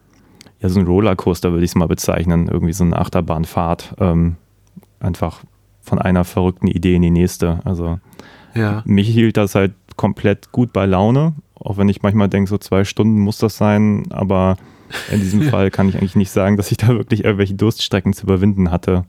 [0.61, 3.94] ja, so ein Rollercoaster würde ich es mal bezeichnen, irgendwie so eine Achterbahnfahrt.
[3.99, 4.36] Ähm,
[5.01, 5.42] einfach
[5.82, 7.61] von einer verrückten Idee in die nächste.
[7.64, 7.99] Also
[8.55, 8.82] Ja.
[8.86, 12.84] mich hielt das halt komplett gut bei Laune, auch wenn ich manchmal denke, so zwei
[12.84, 14.57] Stunden muss das sein, aber
[15.12, 18.24] in diesem Fall kann ich eigentlich nicht sagen, dass ich da wirklich irgendwelche Durststrecken zu
[18.24, 19.05] überwinden hatte.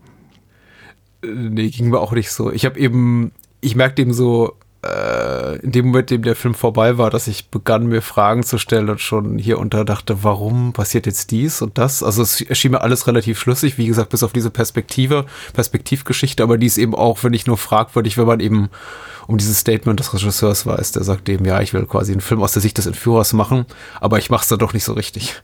[1.24, 2.52] Äh, Nee, ging mir auch nicht so.
[2.52, 4.56] Ich habe eben, ich merkte eben so,
[4.88, 8.44] äh, in dem Moment, in dem der Film vorbei war, dass ich begann, mir Fragen
[8.44, 12.04] zu stellen und schon hier unter dachte, warum passiert jetzt dies und das?
[12.04, 16.58] Also es erschien mir alles relativ schlüssig, wie gesagt, bis auf diese Perspektive, Perspektivgeschichte, aber
[16.58, 18.70] die ist eben auch, wenn ich nur fragwürdig, wenn man eben
[19.28, 22.42] um dieses Statement des Regisseurs weiß, der sagt eben, ja, ich will quasi einen Film
[22.42, 23.66] aus der Sicht des Entführers machen,
[24.00, 25.36] aber ich mach's dann doch nicht so richtig.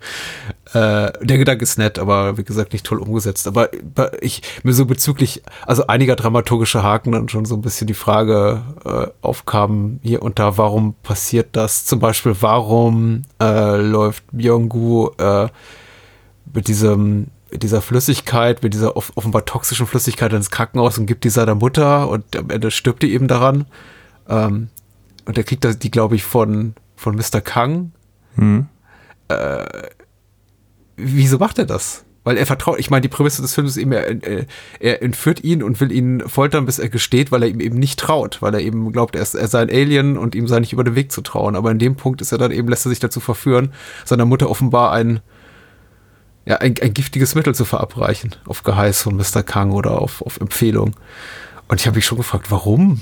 [0.73, 3.45] Äh, der Gedanke ist nett, aber wie gesagt nicht toll umgesetzt.
[3.45, 3.69] Aber
[4.21, 8.63] ich mir so bezüglich, also einiger dramaturgischer Haken dann schon so ein bisschen die Frage
[8.85, 11.85] äh, aufkam hier und da, warum passiert das?
[11.85, 15.47] Zum Beispiel, warum äh, läuft Byung-Gu äh,
[16.53, 21.23] mit diesem mit dieser Flüssigkeit, mit dieser off offenbar toxischen Flüssigkeit ins Krankenhaus und gibt
[21.23, 23.65] die seiner Mutter und am Ende stirbt die eben daran.
[24.27, 24.69] Ähm,
[25.25, 27.41] und er kriegt das, die, glaube ich, von, von Mr.
[27.41, 27.91] Kang.
[28.35, 28.67] Hm.
[30.95, 32.02] Wieso macht er das?
[32.23, 34.45] Weil er vertraut, ich meine, die Prämisse des Films ist eben, er,
[34.79, 37.99] er, entführt ihn und will ihn foltern, bis er gesteht, weil er ihm eben nicht
[37.99, 40.71] traut, weil er eben glaubt, er, ist, er sei ein Alien und ihm sei nicht
[40.71, 41.55] über den Weg zu trauen.
[41.55, 43.73] Aber in dem Punkt ist er dann eben, lässt er sich dazu verführen,
[44.05, 45.19] seiner Mutter offenbar ein,
[46.45, 49.43] ja, ein, ein giftiges Mittel zu verabreichen, auf Geheiß von Mr.
[49.43, 50.95] Kang oder auf, auf Empfehlung.
[51.67, 53.01] Und ich habe mich schon gefragt, warum?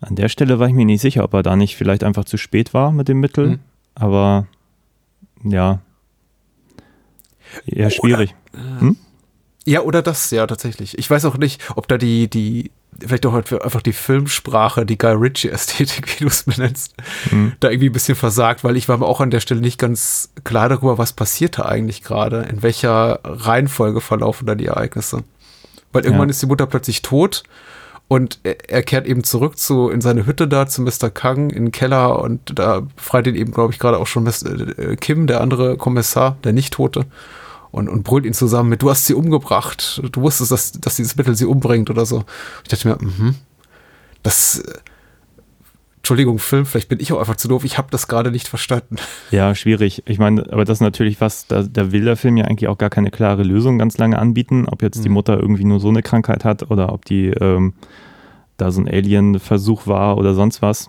[0.00, 2.36] An der Stelle war ich mir nicht sicher, ob er da nicht vielleicht einfach zu
[2.36, 3.48] spät war mit dem Mittel.
[3.48, 3.58] Mhm.
[3.94, 4.46] Aber
[5.44, 5.80] ja,
[7.66, 8.34] eher schwierig.
[9.64, 10.96] Ja, oder das, ja, tatsächlich.
[10.98, 12.70] Ich weiß auch nicht, ob da die, die,
[13.06, 16.94] vielleicht auch einfach die Filmsprache, die Guy Ritchie-Ästhetik, wie du es benennst,
[17.30, 17.52] Mhm.
[17.60, 20.30] da irgendwie ein bisschen versagt, weil ich war mir auch an der Stelle nicht ganz
[20.44, 25.22] klar darüber, was passierte eigentlich gerade, in welcher Reihenfolge verlaufen da die Ereignisse.
[25.92, 26.30] Weil irgendwann Ja.
[26.30, 27.42] ist die Mutter plötzlich tot
[28.08, 31.10] und er, kehrt eben zurück zu in seine Hütte da zu Mr.
[31.10, 34.78] Kang in den Keller und da befreit ihn eben, glaube ich, gerade auch schon Mr.
[34.78, 37.04] äh, Kim, der andere Kommissar, der Nicht-Tote.
[37.70, 40.00] Und, und brüllt ihn zusammen mit, du hast sie umgebracht.
[40.10, 42.24] Du wusstest, dass, dass dieses Mittel sie umbringt oder so.
[42.62, 43.34] Ich dachte mir, mhm,
[44.22, 44.78] das, äh,
[46.08, 47.64] Entschuldigung, Film, vielleicht bin ich auch einfach zu doof.
[47.64, 48.96] Ich habe das gerade nicht verstanden.
[49.30, 50.04] Ja, schwierig.
[50.06, 52.78] Ich meine, aber das ist natürlich was, da, da will der Film ja eigentlich auch
[52.78, 55.14] gar keine klare Lösung ganz lange anbieten, ob jetzt die Mhm.
[55.16, 57.74] Mutter irgendwie nur so eine Krankheit hat oder ob die ähm,
[58.56, 60.88] da so ein Alien-Versuch war oder sonst was.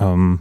[0.00, 0.38] Ähm,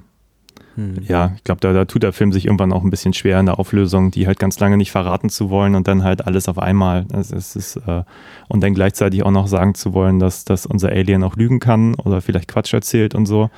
[1.01, 3.45] ja, ich glaube, da, da tut der Film sich irgendwann auch ein bisschen schwer in
[3.45, 6.57] der Auflösung, die halt ganz lange nicht verraten zu wollen und dann halt alles auf
[6.57, 7.05] einmal.
[7.11, 8.03] Also es ist, äh,
[8.47, 11.95] und dann gleichzeitig auch noch sagen zu wollen, dass, dass unser Alien auch lügen kann
[11.95, 13.49] oder vielleicht Quatsch erzählt und so.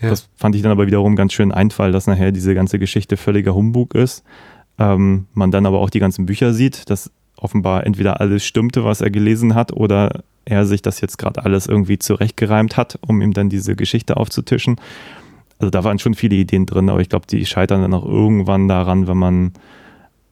[0.00, 0.10] Ja.
[0.10, 3.54] Das fand ich dann aber wiederum ganz schön Einfall, dass nachher diese ganze Geschichte völliger
[3.54, 4.24] Humbug ist.
[4.78, 9.00] Ähm, man dann aber auch die ganzen Bücher sieht, dass offenbar entweder alles stimmte, was
[9.00, 13.32] er gelesen hat, oder er sich das jetzt gerade alles irgendwie zurechtgereimt hat, um ihm
[13.32, 14.76] dann diese Geschichte aufzutischen.
[15.62, 18.66] Also da waren schon viele Ideen drin, aber ich glaube, die scheitern dann auch irgendwann
[18.66, 19.52] daran, wenn man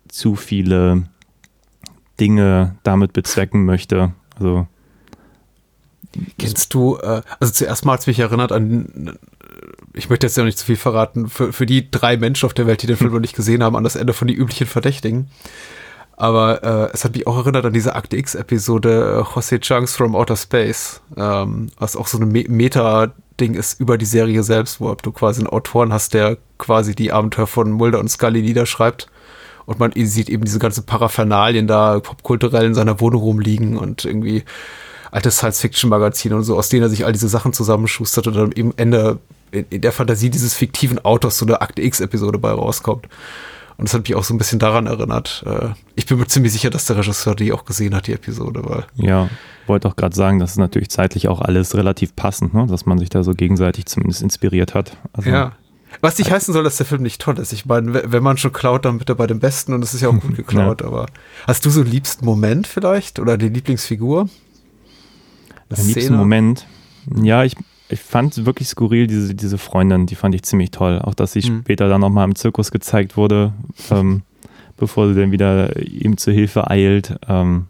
[0.09, 1.05] zu viele
[2.19, 4.13] Dinge damit bezwecken möchte.
[4.37, 4.67] Also
[6.37, 9.17] Kennst du, äh, also zuerst mal hat es mich erinnert an,
[9.95, 12.67] ich möchte jetzt ja nicht zu viel verraten, für, für die drei Menschen auf der
[12.67, 15.31] Welt, die den Film noch nicht gesehen haben, an das Ende von die üblichen Verdächtigen.
[16.17, 20.17] Aber äh, es hat mich auch erinnert an diese Akte X-Episode äh, Jose Chunks from
[20.17, 22.45] Outer Space, ähm, was auch so eine Me
[23.41, 27.13] Meta-Ding ist über die Serie selbst, wo du quasi einen Autoren hast, der quasi die
[27.13, 29.09] Abenteuer von Mulder und Scully niederschreibt.
[29.67, 34.45] Und man sieht eben diese ganzen Paraphernalien da popkulturell in seiner Wohnung rumliegen und irgendwie
[35.11, 38.73] alte Science-Fiction-Magazine und so, aus denen er sich all diese Sachen zusammenschustert und dann eben
[38.77, 39.19] Ende
[39.51, 43.09] in, in der Fantasie dieses fiktiven Autors so eine Akte X-Episode bei rauskommt.
[43.81, 45.43] Und das hat mich auch so ein bisschen daran erinnert.
[45.47, 48.61] Äh, Ich bin mir ziemlich sicher, dass der Regisseur die auch gesehen hat, die Episode,
[48.63, 48.85] weil.
[48.95, 49.31] ja,
[49.67, 52.67] wollte auch gerade sagen, das ist natürlich zeitlich auch alles relativ passend, ne?
[52.67, 54.99] dass man sich da so gegenseitig zumindest inspiriert hat.
[55.15, 55.53] Also, Ja.
[56.03, 57.55] Was nicht heißen soll, dass der Film nicht toll ist.
[57.55, 60.11] Ich meine, wenn man schon klaut, dann bitte bei dem Besten und es ist ja
[60.11, 61.07] auch gut geklaut, aber
[61.47, 64.29] hast du so einen liebsten Moment vielleicht oder die Lieblingsfigur?
[65.71, 66.17] Am liebsten?
[66.17, 66.67] Moment.
[67.17, 67.57] Ja, ich,
[67.91, 71.01] ich fand wirklich skurril, diese, diese Freundin, die fand ich ziemlich toll.
[71.01, 71.61] Auch, dass sie Mhm.
[71.63, 73.53] später dann nochmal im Zirkus gezeigt wurde,
[73.91, 74.23] ähm,
[74.77, 77.17] bevor sie dann wieder ihm zu Hilfe eilt.
[77.29, 77.67] Ähm,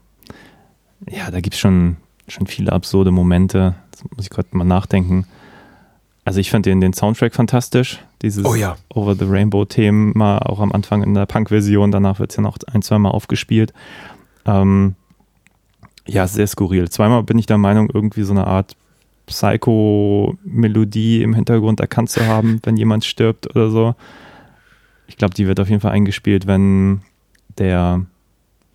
[1.10, 1.96] ja, da gibt es schon,
[2.28, 3.74] schon viele absurde Momente.
[3.90, 5.26] Das muss ich gerade mal nachdenken.
[6.24, 7.98] Also ich fand den, den Soundtrack fantastisch.
[8.22, 8.76] Dieses Oh ja.
[8.94, 12.82] Over the Rainbow-Thema, auch am Anfang in der Punk-Version, danach wird es ja noch ein,
[12.82, 13.72] zweimal aufgespielt.
[14.44, 14.94] Ähm,
[16.06, 16.90] ja, sehr skurril.
[16.90, 18.76] Zweimal bin ich der Meinung, irgendwie so eine Art
[19.30, 23.94] Psycho-Melodie im Hintergrund erkannt zu haben, wenn jemand stirbt oder so.
[25.06, 27.02] Ich glaube, die wird auf jeden Fall eingespielt, wenn
[27.58, 28.04] der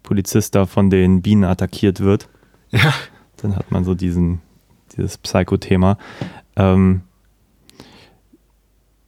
[0.04, 2.30] Polizist da von den Bienen attackiert wird.
[2.72, 2.94] Ja.
[3.38, 4.42] Dann hat man so diesen,
[4.96, 5.98] dieses Psycho-Thema.
[6.56, 7.02] Ähm,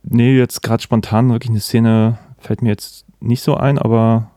[0.04, 4.32] nee, jetzt gerade spontan wirklich eine Szene fällt mir jetzt nicht so ein, aber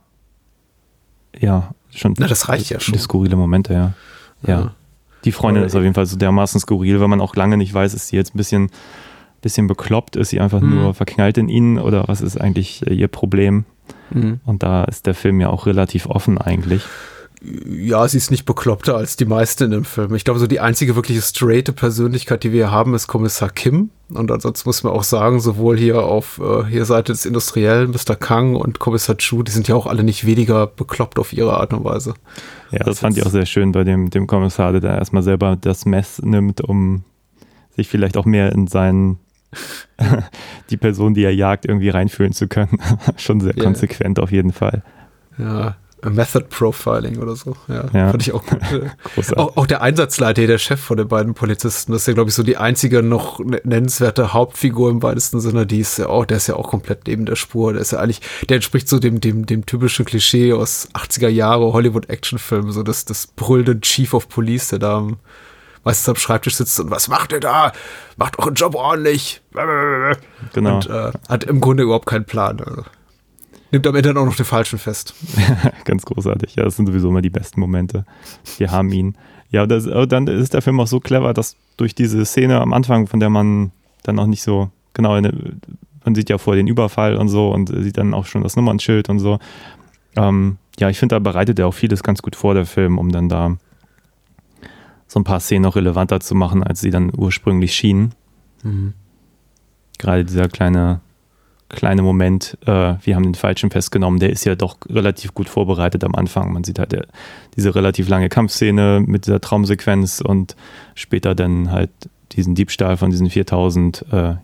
[1.38, 2.14] ja, schon.
[2.18, 2.98] Na, das reicht ja schon.
[2.98, 3.94] Skurrile Momente, ja.
[4.42, 4.60] Ja.
[4.60, 4.74] Ja.
[5.24, 7.92] Die Freundin ist auf jeden Fall so dermaßen skurril, weil man auch lange nicht weiß,
[7.94, 8.70] ist sie jetzt ein bisschen,
[9.42, 10.74] bisschen bekloppt, ist sie einfach Mhm.
[10.74, 13.64] nur verknallt in ihn oder was ist eigentlich äh, ihr Problem?
[14.10, 14.40] Mhm.
[14.44, 16.82] Und da ist der Film ja auch relativ offen eigentlich.
[17.66, 20.14] Ja, sie ist nicht bekloppter als die meisten in dem Film.
[20.14, 23.88] Ich glaube, so die einzige wirkliche straighte Persönlichkeit, die wir hier haben, ist Kommissar Kim.
[24.12, 28.14] Und ansonsten muss man auch sagen, sowohl hier auf äh, hier Seite des Industriellen, Mr.
[28.14, 31.72] Kang und Kommissar Chu, die sind ja auch alle nicht weniger bekloppt auf ihre Art
[31.72, 32.12] und Weise.
[32.70, 35.56] Ja, das fand ich auch sehr schön bei dem, dem Kommissar, der da erstmal selber
[35.60, 37.04] das Mess nimmt, um
[37.74, 39.18] sich vielleicht auch mehr in seinen
[40.70, 42.78] die Person, die er jagt, irgendwie reinfühlen zu können.
[43.16, 43.64] Schon sehr Ja.
[43.64, 44.82] konsequent auf jeden Fall.
[45.38, 45.76] Ja,
[46.08, 47.56] Method Profiling oder so.
[47.68, 48.10] Ja, Ja.
[48.10, 48.58] fand ich auch gut.
[49.36, 52.34] Auch, auch der Einsatzleiter, der Chef von den beiden Polizisten, das ist ja, glaube ich,
[52.36, 56.38] so die einzige noch ne- nennenswerte Hauptfigur im weitesten Sinne, die ist ja auch, der
[56.38, 57.72] ist ja auch komplett neben der Spur.
[57.72, 61.72] Der ist ja eigentlich, der entspricht so dem, dem, dem typischen Klischee aus 80er Jahre
[61.72, 65.16] Hollywood-Actionfilmen, so das, das brüllende Chief of Police, der da am-
[65.84, 67.72] meistens am Schreibtisch sitzt und was macht ihr da?
[68.16, 69.40] Macht euren Job ordentlich.
[70.52, 70.76] Genau.
[70.76, 72.60] Und äh, hat im Grunde überhaupt keinen Plan.
[72.60, 72.82] Also.
[73.72, 75.14] Nimmt am Ende auch noch den Falschen fest.
[75.84, 76.56] Ganz großartig.
[76.56, 78.04] Ja, das sind sowieso immer die besten Momente.
[78.58, 79.16] Wir haben ihn.
[79.50, 83.06] Ja, das, dann ist der Film auch so clever, dass durch diese Szene am Anfang,
[83.06, 85.32] von der man dann auch nicht so genau, eine,
[86.04, 89.08] man sieht ja vor den Überfall und so und sieht dann auch schon das Nummernschild
[89.08, 89.38] und so.
[90.16, 93.12] Ähm, ja, ich finde, da bereitet er auch vieles ganz gut vor, der Film, um
[93.12, 93.56] dann da
[95.06, 98.14] so ein paar Szenen noch relevanter zu machen, als sie dann ursprünglich schienen.
[98.62, 98.94] Mhm.
[99.98, 101.00] Gerade dieser kleine,
[101.70, 106.04] kleine Moment, äh, wir haben den Falschen festgenommen, der ist ja doch relativ gut vorbereitet
[106.04, 106.52] am Anfang.
[106.52, 107.06] Man sieht halt der,
[107.56, 110.56] diese relativ lange Kampfszene mit dieser Traumsequenz und
[110.94, 111.90] später dann halt
[112.32, 114.34] diesen Diebstahl von diesen 4000, äh,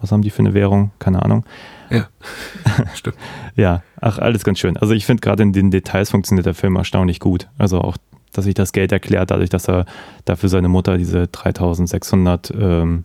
[0.00, 0.92] was haben die für eine Währung?
[0.98, 1.44] Keine Ahnung.
[1.90, 2.08] Ja,
[2.94, 3.16] stimmt.
[3.56, 4.76] ja, ach, alles ganz schön.
[4.76, 7.48] Also ich finde gerade in den Details funktioniert der Film erstaunlich gut.
[7.58, 7.96] Also auch,
[8.32, 9.86] dass sich das Geld erklärt, dadurch, dass er
[10.24, 13.04] dafür seine Mutter diese 3600 ähm,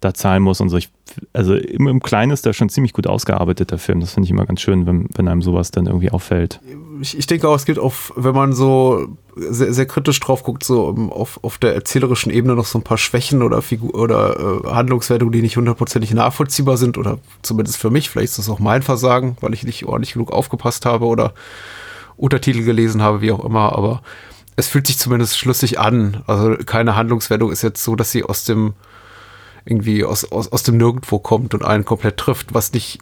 [0.00, 0.78] da zahlen muss und so.
[0.78, 0.90] Ich,
[1.32, 4.00] also im, im Kleinen ist der schon ziemlich gut ausgearbeitet, der Film.
[4.00, 6.60] Das finde ich immer ganz schön, wenn, wenn einem sowas dann irgendwie auffällt.
[7.00, 10.64] Ich, ich denke auch, es gibt auch, wenn man so sehr, sehr kritisch drauf guckt,
[10.64, 14.68] so auf, auf der erzählerischen Ebene noch so ein paar Schwächen oder Figur oder äh,
[14.68, 18.82] Handlungswertungen, die nicht hundertprozentig nachvollziehbar sind oder zumindest für mich, vielleicht ist das auch mein
[18.82, 21.34] Versagen, weil ich nicht ordentlich genug aufgepasst habe oder
[22.16, 24.02] Untertitel gelesen habe, wie auch immer, aber
[24.56, 26.22] es fühlt sich zumindest schlüssig an.
[26.26, 28.74] Also keine Handlungswertung ist jetzt so, dass sie aus dem
[29.64, 32.98] irgendwie aus, aus, aus dem Nirgendwo kommt und einen komplett trifft, was nicht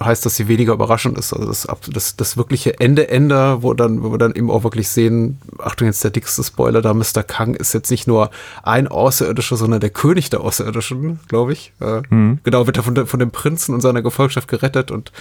[0.00, 1.32] heißt, dass sie weniger überraschend ist.
[1.32, 5.38] Also das, das, das wirkliche Ende-Ende, wo dann, wo wir dann eben auch wirklich sehen,
[5.58, 7.22] Achtung, jetzt der dickste Spoiler, da Mr.
[7.26, 8.30] Kang ist jetzt nicht nur
[8.62, 11.72] ein Außerirdischer, sondern der König der Außerirdischen, glaube ich.
[11.80, 12.40] Äh, mhm.
[12.44, 15.12] Genau, wird er von, von dem Prinzen und seiner Gefolgschaft gerettet und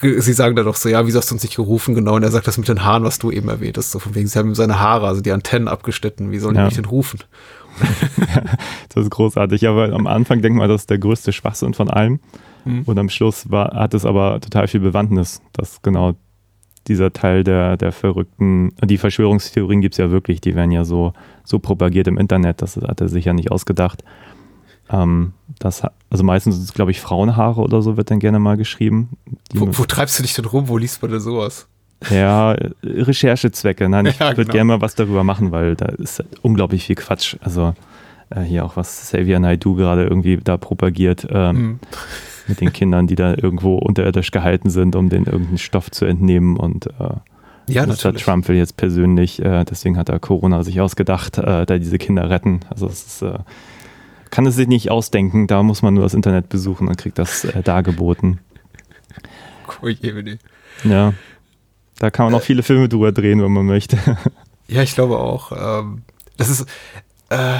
[0.00, 1.94] sie sagen dann doch so, ja, wieso hast du uns nicht gerufen?
[1.94, 4.14] Genau, und er sagt das mit den Haaren, was du eben erwähnt hast, so von
[4.14, 6.62] wegen, sie haben ihm seine Haare, also die Antennen abgeschnitten, wie sollen ja.
[6.62, 7.20] die mich denn rufen?
[8.88, 9.66] das ist großartig.
[9.68, 12.20] Aber am Anfang denkt man, das ist der größte Schwachsinn von allem.
[12.64, 12.82] Mhm.
[12.82, 16.14] Und am Schluss war, hat es aber total viel Bewandtnis, dass genau
[16.88, 21.12] dieser Teil der, der verrückten, die Verschwörungstheorien gibt es ja wirklich, die werden ja so,
[21.44, 24.04] so propagiert im Internet, das hat er sich ja nicht ausgedacht.
[24.88, 28.56] Ähm, das, also meistens sind es, glaube ich, Frauenhaare oder so, wird dann gerne mal
[28.56, 29.16] geschrieben.
[29.52, 30.68] Wo, wo, treibst du dich denn rum?
[30.68, 31.66] Wo liest man denn sowas?
[32.10, 33.88] Ja, Recherchezwecke.
[33.88, 34.52] Nein, ich ja, würde genau.
[34.52, 37.36] gerne mal was darüber machen, weil da ist unglaublich viel Quatsch.
[37.40, 37.74] Also
[38.30, 41.80] äh, hier auch was Xavier Naidu gerade irgendwie da propagiert ähm, mhm.
[42.48, 46.56] mit den Kindern, die da irgendwo unterirdisch gehalten sind, um den irgendeinen Stoff zu entnehmen
[46.56, 47.14] und äh,
[47.68, 48.14] ja, Mr.
[48.14, 52.30] Trump will jetzt persönlich, äh, deswegen hat er Corona sich ausgedacht, äh, da diese Kinder
[52.30, 52.60] retten.
[52.70, 53.40] Also es ist, äh,
[54.30, 57.44] kann es sich nicht ausdenken, da muss man nur das Internet besuchen und kriegt das
[57.44, 58.38] äh, dargeboten.
[59.82, 60.38] Oh je,
[60.84, 61.12] ja.
[61.98, 63.98] Da kann man auch viele Filme drüber drehen, wenn man möchte.
[64.68, 65.52] Ja, ich glaube auch.
[65.52, 66.02] Ähm,
[66.36, 66.66] das ist.
[67.30, 67.58] Äh,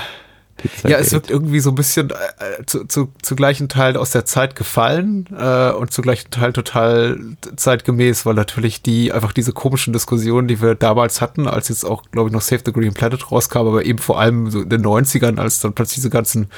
[0.89, 4.25] ja, es wirkt irgendwie so ein bisschen äh, zu, zu, zu gleichen Teil aus der
[4.25, 7.21] Zeit gefallen äh, und zu gleichen Teil total
[7.55, 12.03] zeitgemäß, weil natürlich die einfach diese komischen Diskussionen, die wir damals hatten, als jetzt auch,
[12.11, 14.85] glaube ich, noch Save the Green Planet rauskam, aber eben vor allem so in den
[14.85, 16.49] 90ern, als dann plötzlich diese ganzen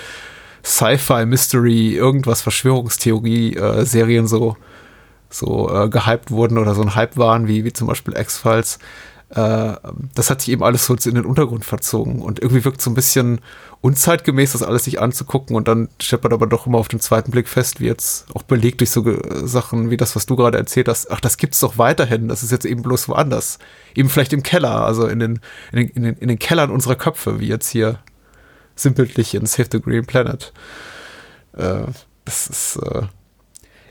[0.64, 4.56] Sci-Fi, Mystery, irgendwas, Verschwörungstheorie-Serien äh, so
[5.30, 8.78] so äh, gehypt wurden oder so ein Hype waren, wie, wie zum Beispiel X-Files.
[9.30, 9.74] Äh,
[10.14, 12.94] das hat sich eben alles so in den Untergrund verzogen und irgendwie wirkt so ein
[12.94, 13.40] bisschen
[13.82, 15.88] unzeitgemäß, das alles sich anzugucken und dann
[16.22, 19.04] man aber doch immer auf den zweiten Blick fest, wie jetzt auch belegt durch so
[19.44, 22.52] Sachen wie das, was du gerade erzählt hast, ach, das gibt's doch weiterhin, das ist
[22.52, 23.58] jetzt eben bloß woanders.
[23.94, 25.40] Eben vielleicht im Keller, also in den,
[25.72, 27.98] in den, in den, in den Kellern unserer Köpfe, wie jetzt hier
[28.76, 30.52] sinnbildlich in Save the Green Planet.
[31.52, 31.82] Äh,
[32.24, 33.02] das ist, äh,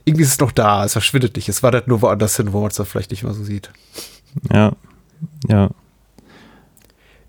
[0.07, 1.49] irgendwie ist es noch da, es verschwindet nicht.
[1.49, 3.69] Es wandert nur woanders hin, wo man es dann vielleicht nicht mehr so sieht.
[4.51, 4.71] Ja,
[5.47, 5.69] ja.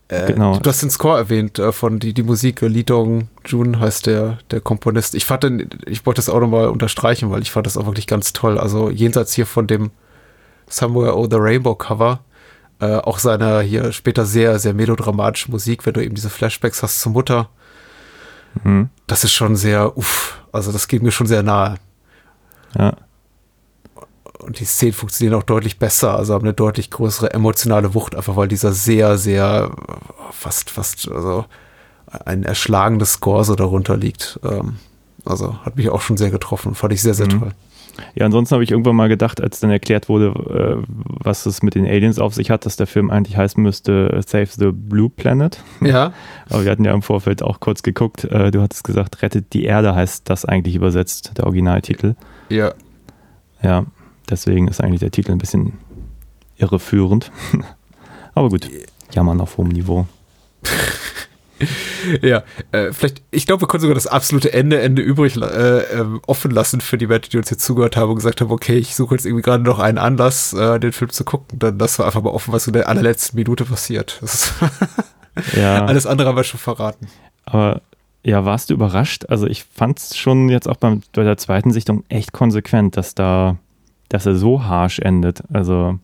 [0.08, 0.58] Äh, genau.
[0.58, 4.38] Du hast den Score erwähnt äh, von die, die Musik, Li Dong Jun heißt der,
[4.50, 5.14] der Komponist.
[5.14, 8.06] Ich fand den, ich wollte das auch nochmal unterstreichen, weil ich fand das auch wirklich
[8.06, 8.58] ganz toll.
[8.58, 9.90] Also jenseits hier von dem
[10.68, 12.20] Somewhere Over the Rainbow Cover,
[12.80, 17.00] äh, auch seine hier später sehr, sehr melodramatische Musik, wenn du eben diese Flashbacks hast
[17.00, 17.50] zur Mutter.
[18.64, 18.88] Mhm.
[19.06, 21.76] Das ist schon sehr, uff, also das geht mir schon sehr nahe.
[22.76, 22.96] Ja.
[24.38, 28.36] Und die Szenen funktionieren auch deutlich besser, also haben eine deutlich größere emotionale Wucht, einfach
[28.36, 29.70] weil dieser sehr, sehr,
[30.30, 31.44] fast, fast, also
[32.24, 34.38] ein erschlagendes Score so darunter liegt.
[34.44, 34.76] Ähm,
[35.24, 37.40] also hat mich auch schon sehr getroffen, fand ich sehr, sehr mhm.
[37.40, 37.52] toll.
[38.14, 41.74] Ja, ansonsten habe ich irgendwann mal gedacht, als dann erklärt wurde, äh, was es mit
[41.74, 45.62] den Aliens auf sich hat, dass der Film eigentlich heißen müsste Save the Blue Planet.
[45.80, 46.12] Ja.
[46.50, 48.24] Aber wir hatten ja im Vorfeld auch kurz geguckt.
[48.24, 52.14] Äh, du hattest gesagt, Rettet die Erde heißt das eigentlich übersetzt, der Originaltitel.
[52.48, 52.72] Ja.
[53.62, 53.86] Ja,
[54.28, 55.74] deswegen ist eigentlich der Titel ein bisschen
[56.56, 57.30] irreführend.
[58.34, 58.70] Aber gut,
[59.12, 60.06] jammern auf hohem Niveau.
[62.22, 62.42] ja,
[62.72, 66.50] äh, vielleicht, ich glaube, wir können sogar das absolute Ende, Ende übrig äh, ähm, offen
[66.50, 69.14] lassen für die Menschen, die uns jetzt zugehört haben und gesagt haben, okay, ich suche
[69.14, 71.58] jetzt irgendwie gerade noch einen Anlass, äh, den Film zu gucken.
[71.58, 74.20] Dann lassen wir einfach mal offen, was in der allerletzten Minute passiert.
[75.54, 75.84] ja.
[75.86, 77.08] Alles andere haben wir schon verraten.
[77.44, 77.82] Aber
[78.28, 79.24] ja, warst du überrascht?
[79.30, 83.14] Also ich fand es schon jetzt auch beim, bei der zweiten Sichtung echt konsequent, dass
[83.14, 83.56] da,
[84.10, 85.42] dass er so harsh endet.
[85.50, 85.98] Also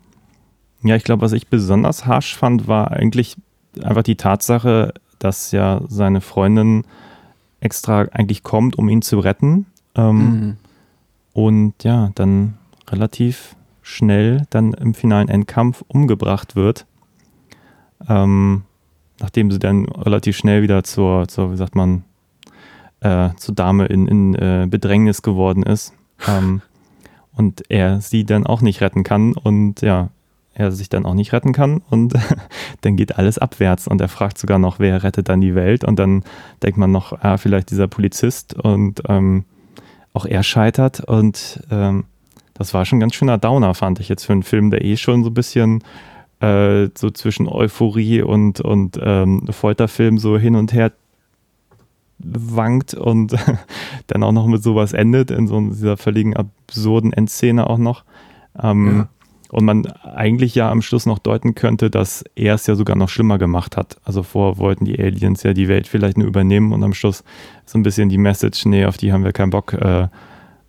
[0.82, 3.36] ja, ich glaube, was ich besonders harsh fand, war eigentlich
[3.82, 6.84] einfach die Tatsache, dass ja seine Freundin
[7.60, 9.66] extra eigentlich kommt, um ihn zu retten.
[9.94, 10.56] Ähm, mhm.
[11.34, 12.54] Und ja, dann
[12.88, 16.86] relativ schnell dann im finalen Endkampf umgebracht wird.
[18.08, 18.62] Ähm,
[19.20, 22.04] nachdem sie dann relativ schnell wieder zur, zur wie sagt man,
[23.04, 25.92] äh, zur Dame in, in äh, Bedrängnis geworden ist.
[26.26, 26.62] Ähm,
[27.36, 29.34] und er sie dann auch nicht retten kann.
[29.34, 30.10] Und ja,
[30.54, 32.14] er sich dann auch nicht retten kann und
[32.80, 35.98] dann geht alles abwärts und er fragt sogar noch, wer rettet dann die Welt und
[35.98, 36.22] dann
[36.62, 39.44] denkt man noch, ah, vielleicht dieser Polizist und ähm,
[40.12, 42.04] auch er scheitert und ähm,
[42.54, 44.96] das war schon ein ganz schöner Downer, fand ich jetzt für einen Film, der eh
[44.96, 45.82] schon so ein bisschen
[46.38, 50.92] äh, so zwischen Euphorie und, und ähm, Folterfilm so hin und her
[52.24, 53.34] wankt und
[54.06, 58.04] dann auch noch mit sowas endet, in so dieser völligen absurden Endszene auch noch.
[58.60, 59.08] Ähm, ja
[59.54, 63.08] und man eigentlich ja am Schluss noch deuten könnte, dass er es ja sogar noch
[63.08, 63.98] schlimmer gemacht hat.
[64.02, 67.22] Also vor wollten die Aliens ja die Welt vielleicht nur übernehmen und am Schluss
[67.64, 69.72] so ein bisschen die Message, nee, auf die haben wir keinen Bock.
[69.74, 70.08] Äh,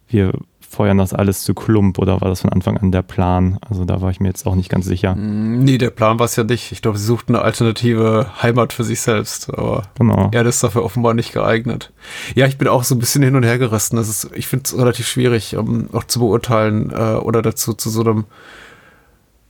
[0.08, 0.34] wir
[0.76, 3.58] feuern das alles zu Klump oder war das von Anfang an der Plan?
[3.68, 5.16] Also da war ich mir jetzt auch nicht ganz sicher.
[5.16, 6.72] Mm, nee, der Plan war es ja nicht.
[6.72, 10.30] Ich glaube, sie suchten eine alternative Heimat für sich selbst, aber genau.
[10.34, 11.92] ja, das ist dafür offenbar nicht geeignet.
[12.36, 13.96] Ja, ich bin auch so ein bisschen hin und her gerissen.
[13.96, 17.90] Das ist, ich finde es relativ schwierig, um, auch zu beurteilen äh, oder dazu zu
[17.90, 18.26] so einem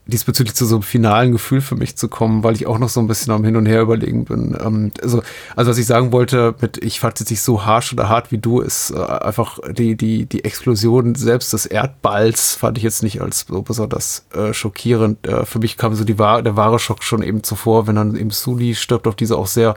[0.08, 2.99] diesbezüglich zu so einem finalen Gefühl für mich zu kommen, weil ich auch noch so
[2.99, 4.56] ein bisschen am Hin und Her überlegen bin.
[4.60, 5.24] Ähm, also,
[5.56, 8.38] also was ich sagen wollte, mit ich fand es nicht so harsch oder hart wie
[8.38, 13.22] du, ist äh, einfach die, die, die Explosion selbst des Erdballs fand ich jetzt nicht
[13.22, 15.26] als so besonders äh, schockierend.
[15.26, 18.30] Äh, für mich kam so die, der wahre Schock schon eben zuvor, wenn dann eben
[18.30, 19.76] Suli stirbt auf diese auch sehr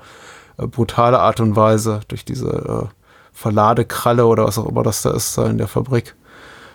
[0.59, 2.95] äh, brutale Art und Weise, durch diese äh,
[3.33, 6.15] Verladekralle oder was auch immer das da ist, in der Fabrik.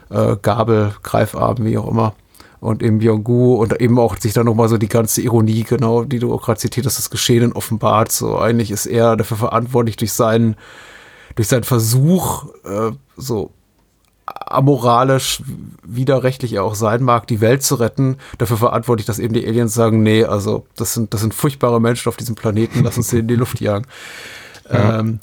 [0.09, 2.15] Äh, Gabel, Greifarm, wie auch immer
[2.63, 6.19] und eben Byung-gu und eben auch sich dann nochmal so die ganze Ironie, genau, die
[6.19, 8.11] du auch gerade zitiert hast, das Geschehen offenbart.
[8.11, 10.55] So eigentlich ist er dafür verantwortlich durch seinen,
[11.35, 13.51] durch seinen Versuch, äh, so
[14.25, 15.43] amoralisch,
[15.83, 19.73] widerrechtlich er auch sein mag, die Welt zu retten, dafür verantwortlich, dass eben die Aliens
[19.73, 23.19] sagen, nee, also das sind, das sind furchtbare Menschen auf diesem Planeten, lass uns sie
[23.19, 23.85] in die Luft jagen.
[24.71, 24.99] Ja.
[24.99, 25.19] Ähm,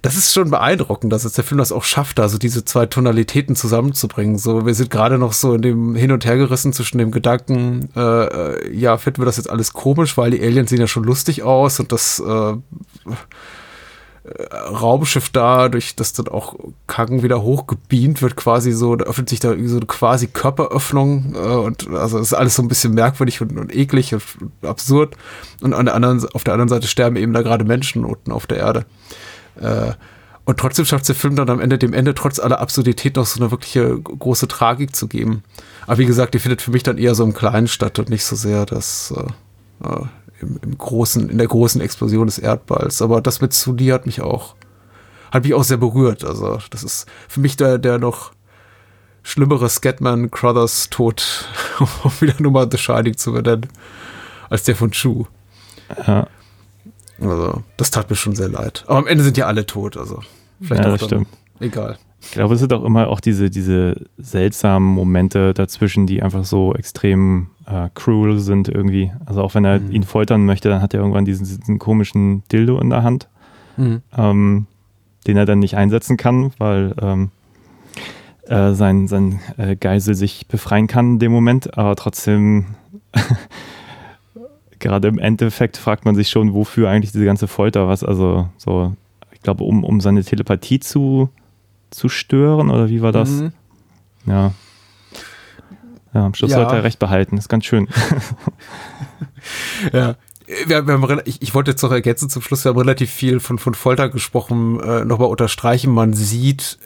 [0.00, 3.54] das ist schon beeindruckend, dass jetzt der Film das auch schafft, also diese zwei Tonalitäten
[3.54, 4.38] zusammenzubringen.
[4.38, 7.90] So, wir sind gerade noch so in dem Hin und Her gerissen zwischen dem Gedanken,
[7.94, 11.04] äh, äh, ja, finden wir das jetzt alles komisch, weil die Aliens sehen ja schon
[11.04, 12.54] lustig aus und das äh,
[14.24, 16.54] Raumschiff da, durch das dann auch
[16.86, 21.38] Kang wieder hochgebeamt wird, quasi so, da öffnet sich da so eine quasi Körperöffnung äh,
[21.38, 24.24] und also ist alles so ein bisschen merkwürdig und, und eklig und
[24.62, 25.16] absurd.
[25.60, 28.46] Und an der anderen, auf der anderen Seite sterben eben da gerade Menschen unten auf
[28.46, 28.86] der Erde.
[29.62, 29.92] Äh,
[30.44, 33.40] und trotzdem schafft der Film dann am Ende dem Ende trotz aller Absurdität noch so
[33.40, 35.44] eine wirkliche große Tragik zu geben.
[35.86, 38.24] Aber wie gesagt, die findet für mich dann eher so im Kleinen statt und nicht
[38.24, 40.04] so sehr das äh, äh,
[40.40, 43.00] im, im, großen, in der großen Explosion des Erdballs.
[43.02, 44.56] Aber das mit Suli hat mich auch,
[45.30, 46.24] hat mich auch sehr berührt.
[46.24, 48.32] Also das ist für mich der, der noch
[49.22, 51.46] schlimmere Scatman Crothers Tod,
[52.02, 53.68] um wieder nur mal The Shining zu benennen,
[54.50, 55.26] als der von Chu.
[56.04, 56.26] Ja.
[57.20, 58.84] Also, das tat mir schon sehr leid.
[58.86, 60.20] Aber am Ende sind ja alle tot, also
[60.60, 61.28] vielleicht ja, auch das stimmt.
[61.60, 61.98] egal.
[62.22, 66.72] Ich glaube, es sind auch immer auch diese, diese seltsamen Momente dazwischen, die einfach so
[66.74, 69.12] extrem äh, cruel sind irgendwie.
[69.26, 69.90] Also auch wenn er mhm.
[69.90, 73.28] ihn foltern möchte, dann hat er irgendwann diesen, diesen komischen Dildo in der Hand,
[73.76, 74.02] mhm.
[74.16, 74.66] ähm,
[75.26, 77.30] den er dann nicht einsetzen kann, weil ähm,
[78.46, 82.66] äh, sein, sein äh, Geisel sich befreien kann in dem Moment, aber trotzdem
[84.82, 88.94] gerade im Endeffekt fragt man sich schon, wofür eigentlich diese ganze Folter was, also so,
[89.32, 91.30] ich glaube, um, um seine Telepathie zu,
[91.90, 93.30] zu stören oder wie war das?
[93.30, 93.52] Mhm.
[94.26, 94.52] Ja.
[96.14, 96.58] Ja, am Schluss ja.
[96.58, 97.88] sollte er recht behalten, ist ganz schön.
[99.92, 100.16] ja.
[100.66, 103.40] Wir, wir haben, ich, ich wollte jetzt noch ergänzen zum Schluss, wir haben relativ viel
[103.40, 106.78] von, von Folter gesprochen, äh, nochmal unterstreichen, man sieht,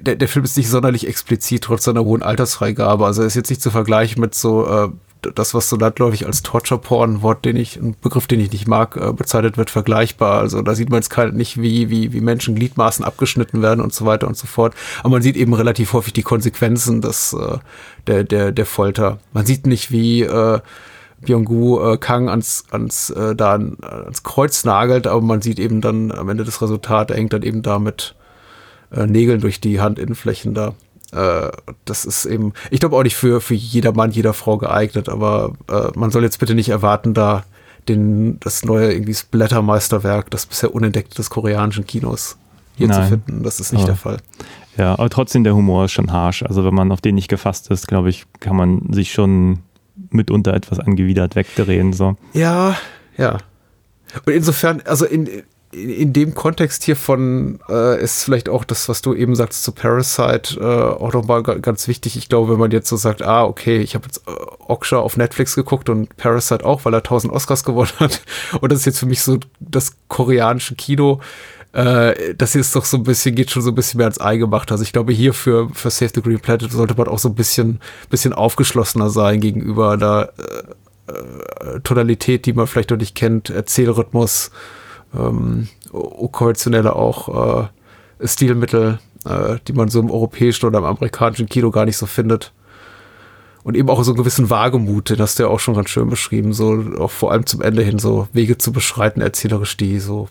[0.00, 3.04] der, der Film ist nicht sonderlich explizit, trotz seiner hohen Altersfreigabe.
[3.04, 4.88] Also er ist jetzt nicht zu vergleichen mit so äh,
[5.34, 8.96] das, was so landläufig als Torture-Porn, Wort, den ich, ein Begriff, den ich nicht mag,
[8.96, 10.40] äh, bezeichnet wird, vergleichbar.
[10.40, 13.92] Also da sieht man jetzt halt nicht, wie, wie, wie Menschen Gliedmaßen abgeschnitten werden und
[13.92, 14.74] so weiter und so fort.
[15.00, 17.58] Aber man sieht eben relativ häufig die Konsequenzen des, äh,
[18.06, 19.18] der, der, der Folter.
[19.32, 20.60] Man sieht nicht, wie, äh,
[21.20, 25.80] Byung-gu äh, Kang ans, ans, äh, da an, ans Kreuz nagelt, aber man sieht eben
[25.80, 28.14] dann am Ende das Resultat, er hängt dann eben da mit
[28.90, 30.74] äh, Nägeln durch die Handinnenflächen da.
[31.12, 31.50] Äh,
[31.84, 35.52] das ist eben, ich glaube auch nicht für, für jeder Mann, jeder Frau geeignet, aber
[35.68, 37.44] äh, man soll jetzt bitte nicht erwarten, da
[37.88, 42.36] den, das neue irgendwie Splattermeisterwerk, das bisher unentdeckte des koreanischen Kinos
[42.76, 43.02] hier Nein.
[43.02, 43.42] zu finden.
[43.42, 44.16] Das ist nicht Aber- der Fall.
[44.76, 46.42] Ja, aber trotzdem der Humor ist schon harsch.
[46.42, 49.58] Also wenn man auf den nicht gefasst ist, glaube ich, kann man sich schon
[50.10, 51.92] mitunter etwas angewidert wegdrehen.
[51.92, 52.16] So.
[52.32, 52.76] Ja,
[53.18, 53.38] ja.
[54.24, 55.28] Und insofern, also in,
[55.72, 59.72] in, dem Kontext hier von äh, ist vielleicht auch das, was du eben sagst zu
[59.72, 62.16] Parasite, äh, auch nochmal ga- ganz wichtig.
[62.16, 64.32] Ich glaube, wenn man jetzt so sagt, ah, okay, ich habe jetzt äh,
[64.66, 68.22] Oksha auf Netflix geguckt und Parasite auch, weil er 1000 Oscars gewonnen hat.
[68.60, 71.20] Und das ist jetzt für mich so das koreanische Kino.
[71.72, 74.18] Äh, das hier ist doch so ein bisschen, geht schon so ein bisschen mehr ans
[74.18, 74.74] Eingemachte.
[74.74, 77.34] Also ich glaube, hier für, für Save the Green Planet sollte man auch so ein
[77.36, 80.32] bisschen, bisschen aufgeschlossener sein gegenüber der
[81.06, 84.50] äh, Tonalität, die man vielleicht noch nicht kennt, Erzählrhythmus,
[85.14, 85.68] ähm,
[86.32, 87.68] konventionelle auch
[88.20, 92.06] äh, Stilmittel, äh, die man so im europäischen oder im amerikanischen Kino gar nicht so
[92.06, 92.52] findet.
[93.62, 96.08] Und eben auch so einen gewissen Wagemut, den hast du ja auch schon ganz schön
[96.08, 100.28] beschrieben, so auch vor allem zum Ende hin so Wege zu beschreiten, erzählerisch, die so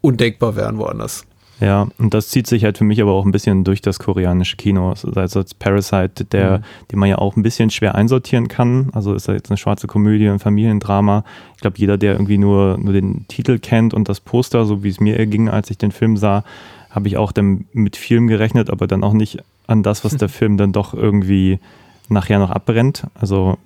[0.00, 1.26] undenkbar wären woanders.
[1.62, 4.56] Ja, und das zieht sich halt für mich aber auch ein bisschen durch das koreanische
[4.56, 4.90] Kino.
[4.90, 6.62] Also als Parasite, der, Mhm.
[6.90, 8.90] den man ja auch ein bisschen schwer einsortieren kann.
[8.94, 11.24] Also ist er jetzt eine schwarze Komödie, ein Familiendrama.
[11.54, 14.88] Ich glaube, jeder, der irgendwie nur, nur den Titel kennt und das Poster, so wie
[14.88, 16.42] es mir erging, als ich den Film sah,
[16.90, 19.38] habe ich auch dann mit Film gerechnet, aber dann auch nicht
[19.68, 21.60] an das, was der Film dann doch irgendwie
[22.08, 23.04] nachher noch abbrennt.
[23.14, 23.56] Also,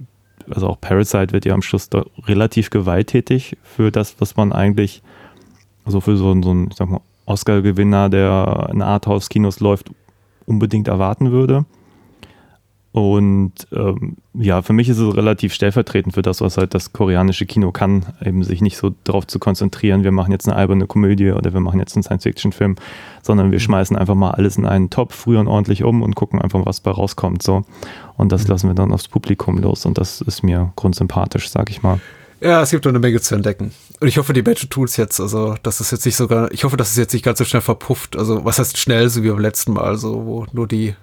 [0.50, 1.88] also auch Parasite wird ja am Schluss
[2.26, 5.00] relativ gewalttätig für das, was man eigentlich
[5.86, 9.90] so für so, so einen, ich sag mal, Oscar-Gewinner, der in Arthouse-Kinos läuft,
[10.46, 11.66] unbedingt erwarten würde.
[12.96, 17.44] Und ähm, ja, für mich ist es relativ stellvertretend für das, was halt das koreanische
[17.44, 21.32] Kino kann, eben sich nicht so darauf zu konzentrieren, wir machen jetzt eine alberne Komödie
[21.32, 22.76] oder wir machen jetzt einen Science-Fiction-Film,
[23.20, 26.40] sondern wir schmeißen einfach mal alles in einen Topf, früher und ordentlich um und gucken
[26.40, 27.42] einfach, was bei rauskommt.
[27.42, 27.64] So.
[28.16, 31.82] Und das lassen wir dann aufs Publikum los und das ist mir grundsympathisch, sag ich
[31.82, 32.00] mal.
[32.40, 33.72] Ja, es gibt noch eine Menge zu entdecken.
[34.00, 35.20] Und ich hoffe, die tun es jetzt.
[35.20, 37.62] Also, das ist jetzt nicht sogar, ich hoffe, dass es jetzt nicht ganz so schnell
[37.62, 38.16] verpufft.
[38.16, 40.94] Also, was heißt schnell, so wie beim letzten Mal, so, wo nur die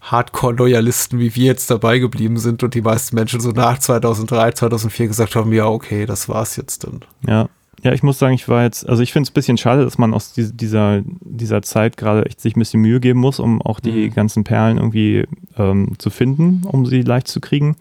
[0.00, 5.06] Hardcore-Loyalisten wie wir jetzt dabei geblieben sind und die meisten Menschen so nach 2003, 2004
[5.08, 7.00] gesagt haben, ja, okay, das war's jetzt dann.
[7.26, 7.48] Ja.
[7.82, 9.98] Ja, ich muss sagen, ich war jetzt, also ich finde es ein bisschen schade, dass
[9.98, 13.60] man aus dies- dieser, dieser Zeit gerade echt sich ein bisschen Mühe geben muss, um
[13.60, 14.14] auch die Mhm.
[14.14, 15.26] ganzen Perlen irgendwie
[15.58, 17.76] ähm, zu finden, um sie leicht zu kriegen.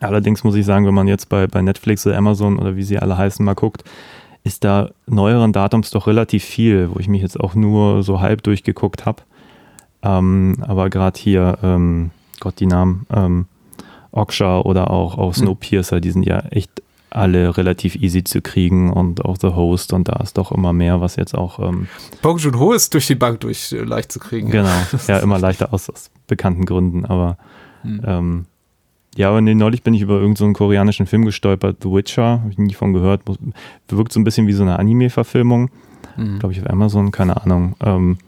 [0.00, 2.98] Allerdings muss ich sagen, wenn man jetzt bei, bei Netflix oder Amazon oder wie sie
[2.98, 3.84] alle heißen mal guckt,
[4.44, 8.42] ist da neueren Datums doch relativ viel, wo ich mich jetzt auch nur so halb
[8.42, 9.22] durchgeguckt habe.
[10.02, 13.46] Ähm, aber gerade hier, ähm, Gott, die Namen, ähm,
[14.12, 16.70] Oksha oder auch, auch Snowpiercer, die sind ja echt
[17.10, 21.00] alle relativ easy zu kriegen und auch The Host und da ist doch immer mehr,
[21.00, 21.88] was jetzt auch, ähm,
[22.22, 24.50] Bong Joon-ho ist durch die Bank durch äh, leicht zu kriegen.
[24.50, 24.68] genau,
[25.08, 27.36] ja, immer leichter aus, aus bekannten Gründen, aber
[27.82, 28.02] Hm.
[28.06, 28.46] ähm,
[29.20, 32.40] ja, aber nee, neulich bin ich über irgendeinen so einen koreanischen Film gestolpert, The Witcher,
[32.40, 33.22] habe ich nie von gehört,
[33.88, 35.70] wirkt so ein bisschen wie so eine Anime-Verfilmung,
[36.16, 36.38] Mhm.
[36.40, 37.74] glaube ich, auf Amazon, keine Ahnung.
[37.84, 38.18] Ähm,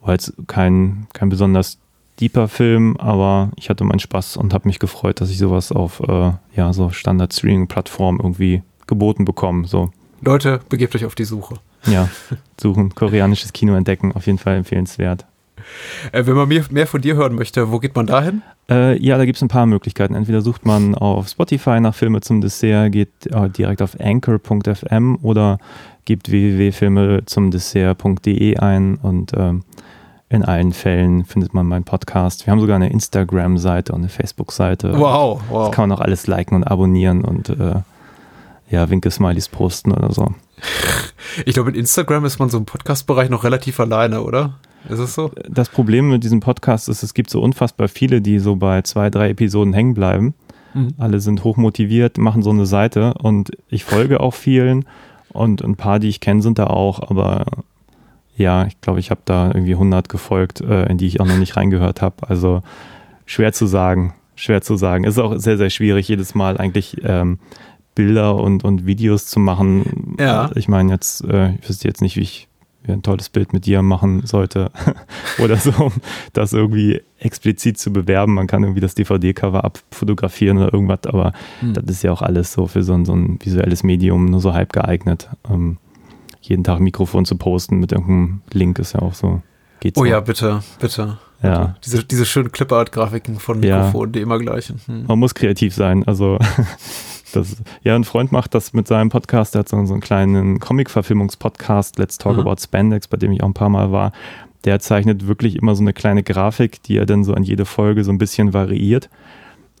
[0.00, 1.78] war jetzt kein, kein besonders
[2.20, 6.00] deeper Film, aber ich hatte meinen Spaß und habe mich gefreut, dass ich sowas auf
[6.00, 9.66] äh, ja, so Standard-Streaming-Plattformen irgendwie geboten bekomme.
[9.66, 11.56] So, Leute, begebt euch auf die Suche.
[11.86, 12.08] ja,
[12.60, 15.26] suchen, koreanisches Kino entdecken, auf jeden Fall empfehlenswert.
[16.12, 18.42] Äh, wenn man mehr, mehr von dir hören möchte, wo geht man da hin?
[18.70, 20.14] Äh, ja, da gibt es ein paar Möglichkeiten.
[20.14, 25.58] Entweder sucht man auf Spotify nach Filme zum Dessert, geht äh, direkt auf anchor.fm oder
[26.04, 29.62] gibt www.filmezumdessert.de ein und ähm,
[30.28, 32.46] in allen Fällen findet man meinen Podcast.
[32.46, 34.98] Wir haben sogar eine Instagram-Seite und eine Facebook-Seite.
[34.98, 35.70] Wow, Das wow.
[35.70, 37.74] kann man auch alles liken und abonnieren und äh,
[38.70, 40.32] ja, Winke-Smileys posten oder so.
[41.44, 44.54] Ich glaube, in Instagram ist man so im Podcast-Bereich noch relativ alleine, oder?
[44.88, 45.30] Ist es so?
[45.48, 49.10] Das Problem mit diesem Podcast ist, es gibt so unfassbar viele, die so bei zwei,
[49.10, 50.34] drei Episoden hängen bleiben.
[50.74, 50.94] Mhm.
[50.98, 54.84] Alle sind hochmotiviert, machen so eine Seite und ich folge auch vielen
[55.32, 57.46] und ein paar, die ich kenne, sind da auch, aber
[58.36, 61.36] ja, ich glaube, ich habe da irgendwie 100 gefolgt, äh, in die ich auch noch
[61.36, 62.28] nicht reingehört habe.
[62.28, 62.62] Also
[63.26, 65.04] schwer zu sagen, schwer zu sagen.
[65.04, 67.38] Es ist auch sehr, sehr schwierig, jedes Mal eigentlich ähm,
[67.94, 70.16] Bilder und, und Videos zu machen.
[70.18, 70.50] Ja.
[70.54, 72.48] Ich meine, jetzt, äh, ich wüsste jetzt nicht, wie ich
[72.88, 74.70] ein tolles Bild mit dir machen sollte
[75.38, 75.92] oder so, um
[76.32, 78.34] das irgendwie explizit zu bewerben.
[78.34, 81.74] Man kann irgendwie das DVD-Cover abfotografieren oder irgendwas, aber Hm.
[81.74, 84.52] das ist ja auch alles so für so ein, so ein visuelles Medium nur so
[84.52, 85.28] halb geeignet.
[85.48, 85.78] Ähm,
[86.40, 89.42] jeden Tag ein Mikrofon zu posten mit irgendeinem Link ist ja auch so.
[89.80, 91.18] Geht Oh ja, bitte, bitte.
[91.42, 91.74] Ja.
[91.84, 93.78] Diese, diese schönen Clipart-Grafiken von Ja.
[93.78, 94.80] Mikrofonen, die immer gleichen.
[94.86, 95.06] Hm.
[95.06, 96.04] Man muss kreativ sein.
[96.06, 96.38] Also,
[97.32, 99.54] das, ja, ein Freund macht das mit seinem Podcast.
[99.54, 102.40] Der hat so, so einen kleinen Comic-Verfilmungs-Podcast, Let's Talk Mhm.
[102.42, 104.12] About Spandex, bei dem ich auch ein paar Mal war.
[104.64, 108.04] Der zeichnet wirklich immer so eine kleine Grafik, die er dann so an jede Folge
[108.04, 109.10] so ein bisschen variiert.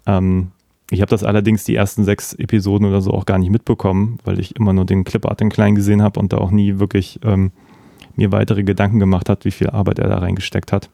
[0.06, 0.48] Ähm,
[0.90, 4.38] ich habe das allerdings die ersten sechs Episoden oder so auch gar nicht mitbekommen, weil
[4.38, 7.52] ich immer nur den Clipart in klein gesehen habe und da auch nie wirklich ähm,
[8.16, 10.90] mir weitere Gedanken gemacht hat, wie viel Arbeit er da reingesteckt hat.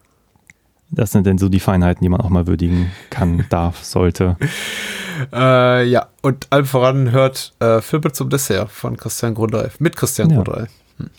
[0.91, 4.37] Das sind denn so die Feinheiten, die man auch mal würdigen kann, darf, sollte.
[5.33, 9.81] Äh, ja, und allem voran hört äh, Filme zum Dessert von Christian Grundreif.
[9.81, 10.37] Mit Christian Ja.
[10.37, 10.71] Grundreif.
[10.99, 11.11] Hm.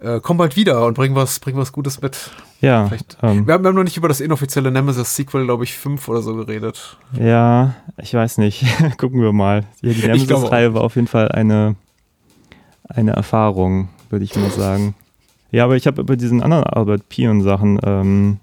[0.00, 2.30] Äh, komm bald wieder und bring was, bring was Gutes mit.
[2.60, 2.90] Ja,
[3.22, 6.22] ähm, Wir haben, wir haben noch nicht über das inoffizielle Nemesis-Sequel, glaube ich, 5 oder
[6.22, 6.96] so geredet.
[7.18, 8.64] ja, ich weiß nicht.
[8.98, 9.64] Gucken wir mal.
[9.80, 10.06] Ja, die.
[10.06, 11.76] Nemesis-Reihe war auf jeden Fall eine,
[12.88, 14.94] eine Erfahrung, würde ich mal sagen.
[15.50, 18.38] Ja, aber ich habe über diesen anderen Albert Pion-Sachen ähm,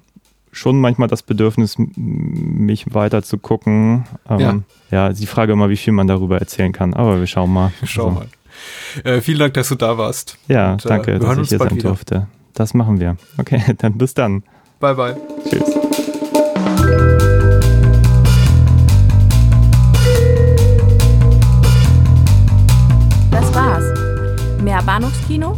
[0.52, 4.06] schon manchmal das Bedürfnis, mich weiter zu gucken.
[4.30, 5.08] Ähm, Ja.
[5.08, 5.14] ja.
[5.14, 6.93] die Frage immer, wie viel man darüber erzählen kann.
[6.93, 7.72] Aber wir schauen mal.
[7.84, 8.28] Schau Also, mal.
[9.04, 10.38] Äh, vielen Dank, dass du da warst.
[10.47, 11.89] Ja, Und, äh, danke, wir dass ich hier sein wieder.
[11.89, 12.28] durfte.
[12.54, 13.16] Das machen wir.
[13.38, 14.43] Okay, dann bis dann.
[14.80, 15.16] Bye, bye.
[15.50, 15.76] Tschüss.
[23.32, 23.84] Das war's.
[24.62, 25.58] Mehr Bahnhofskino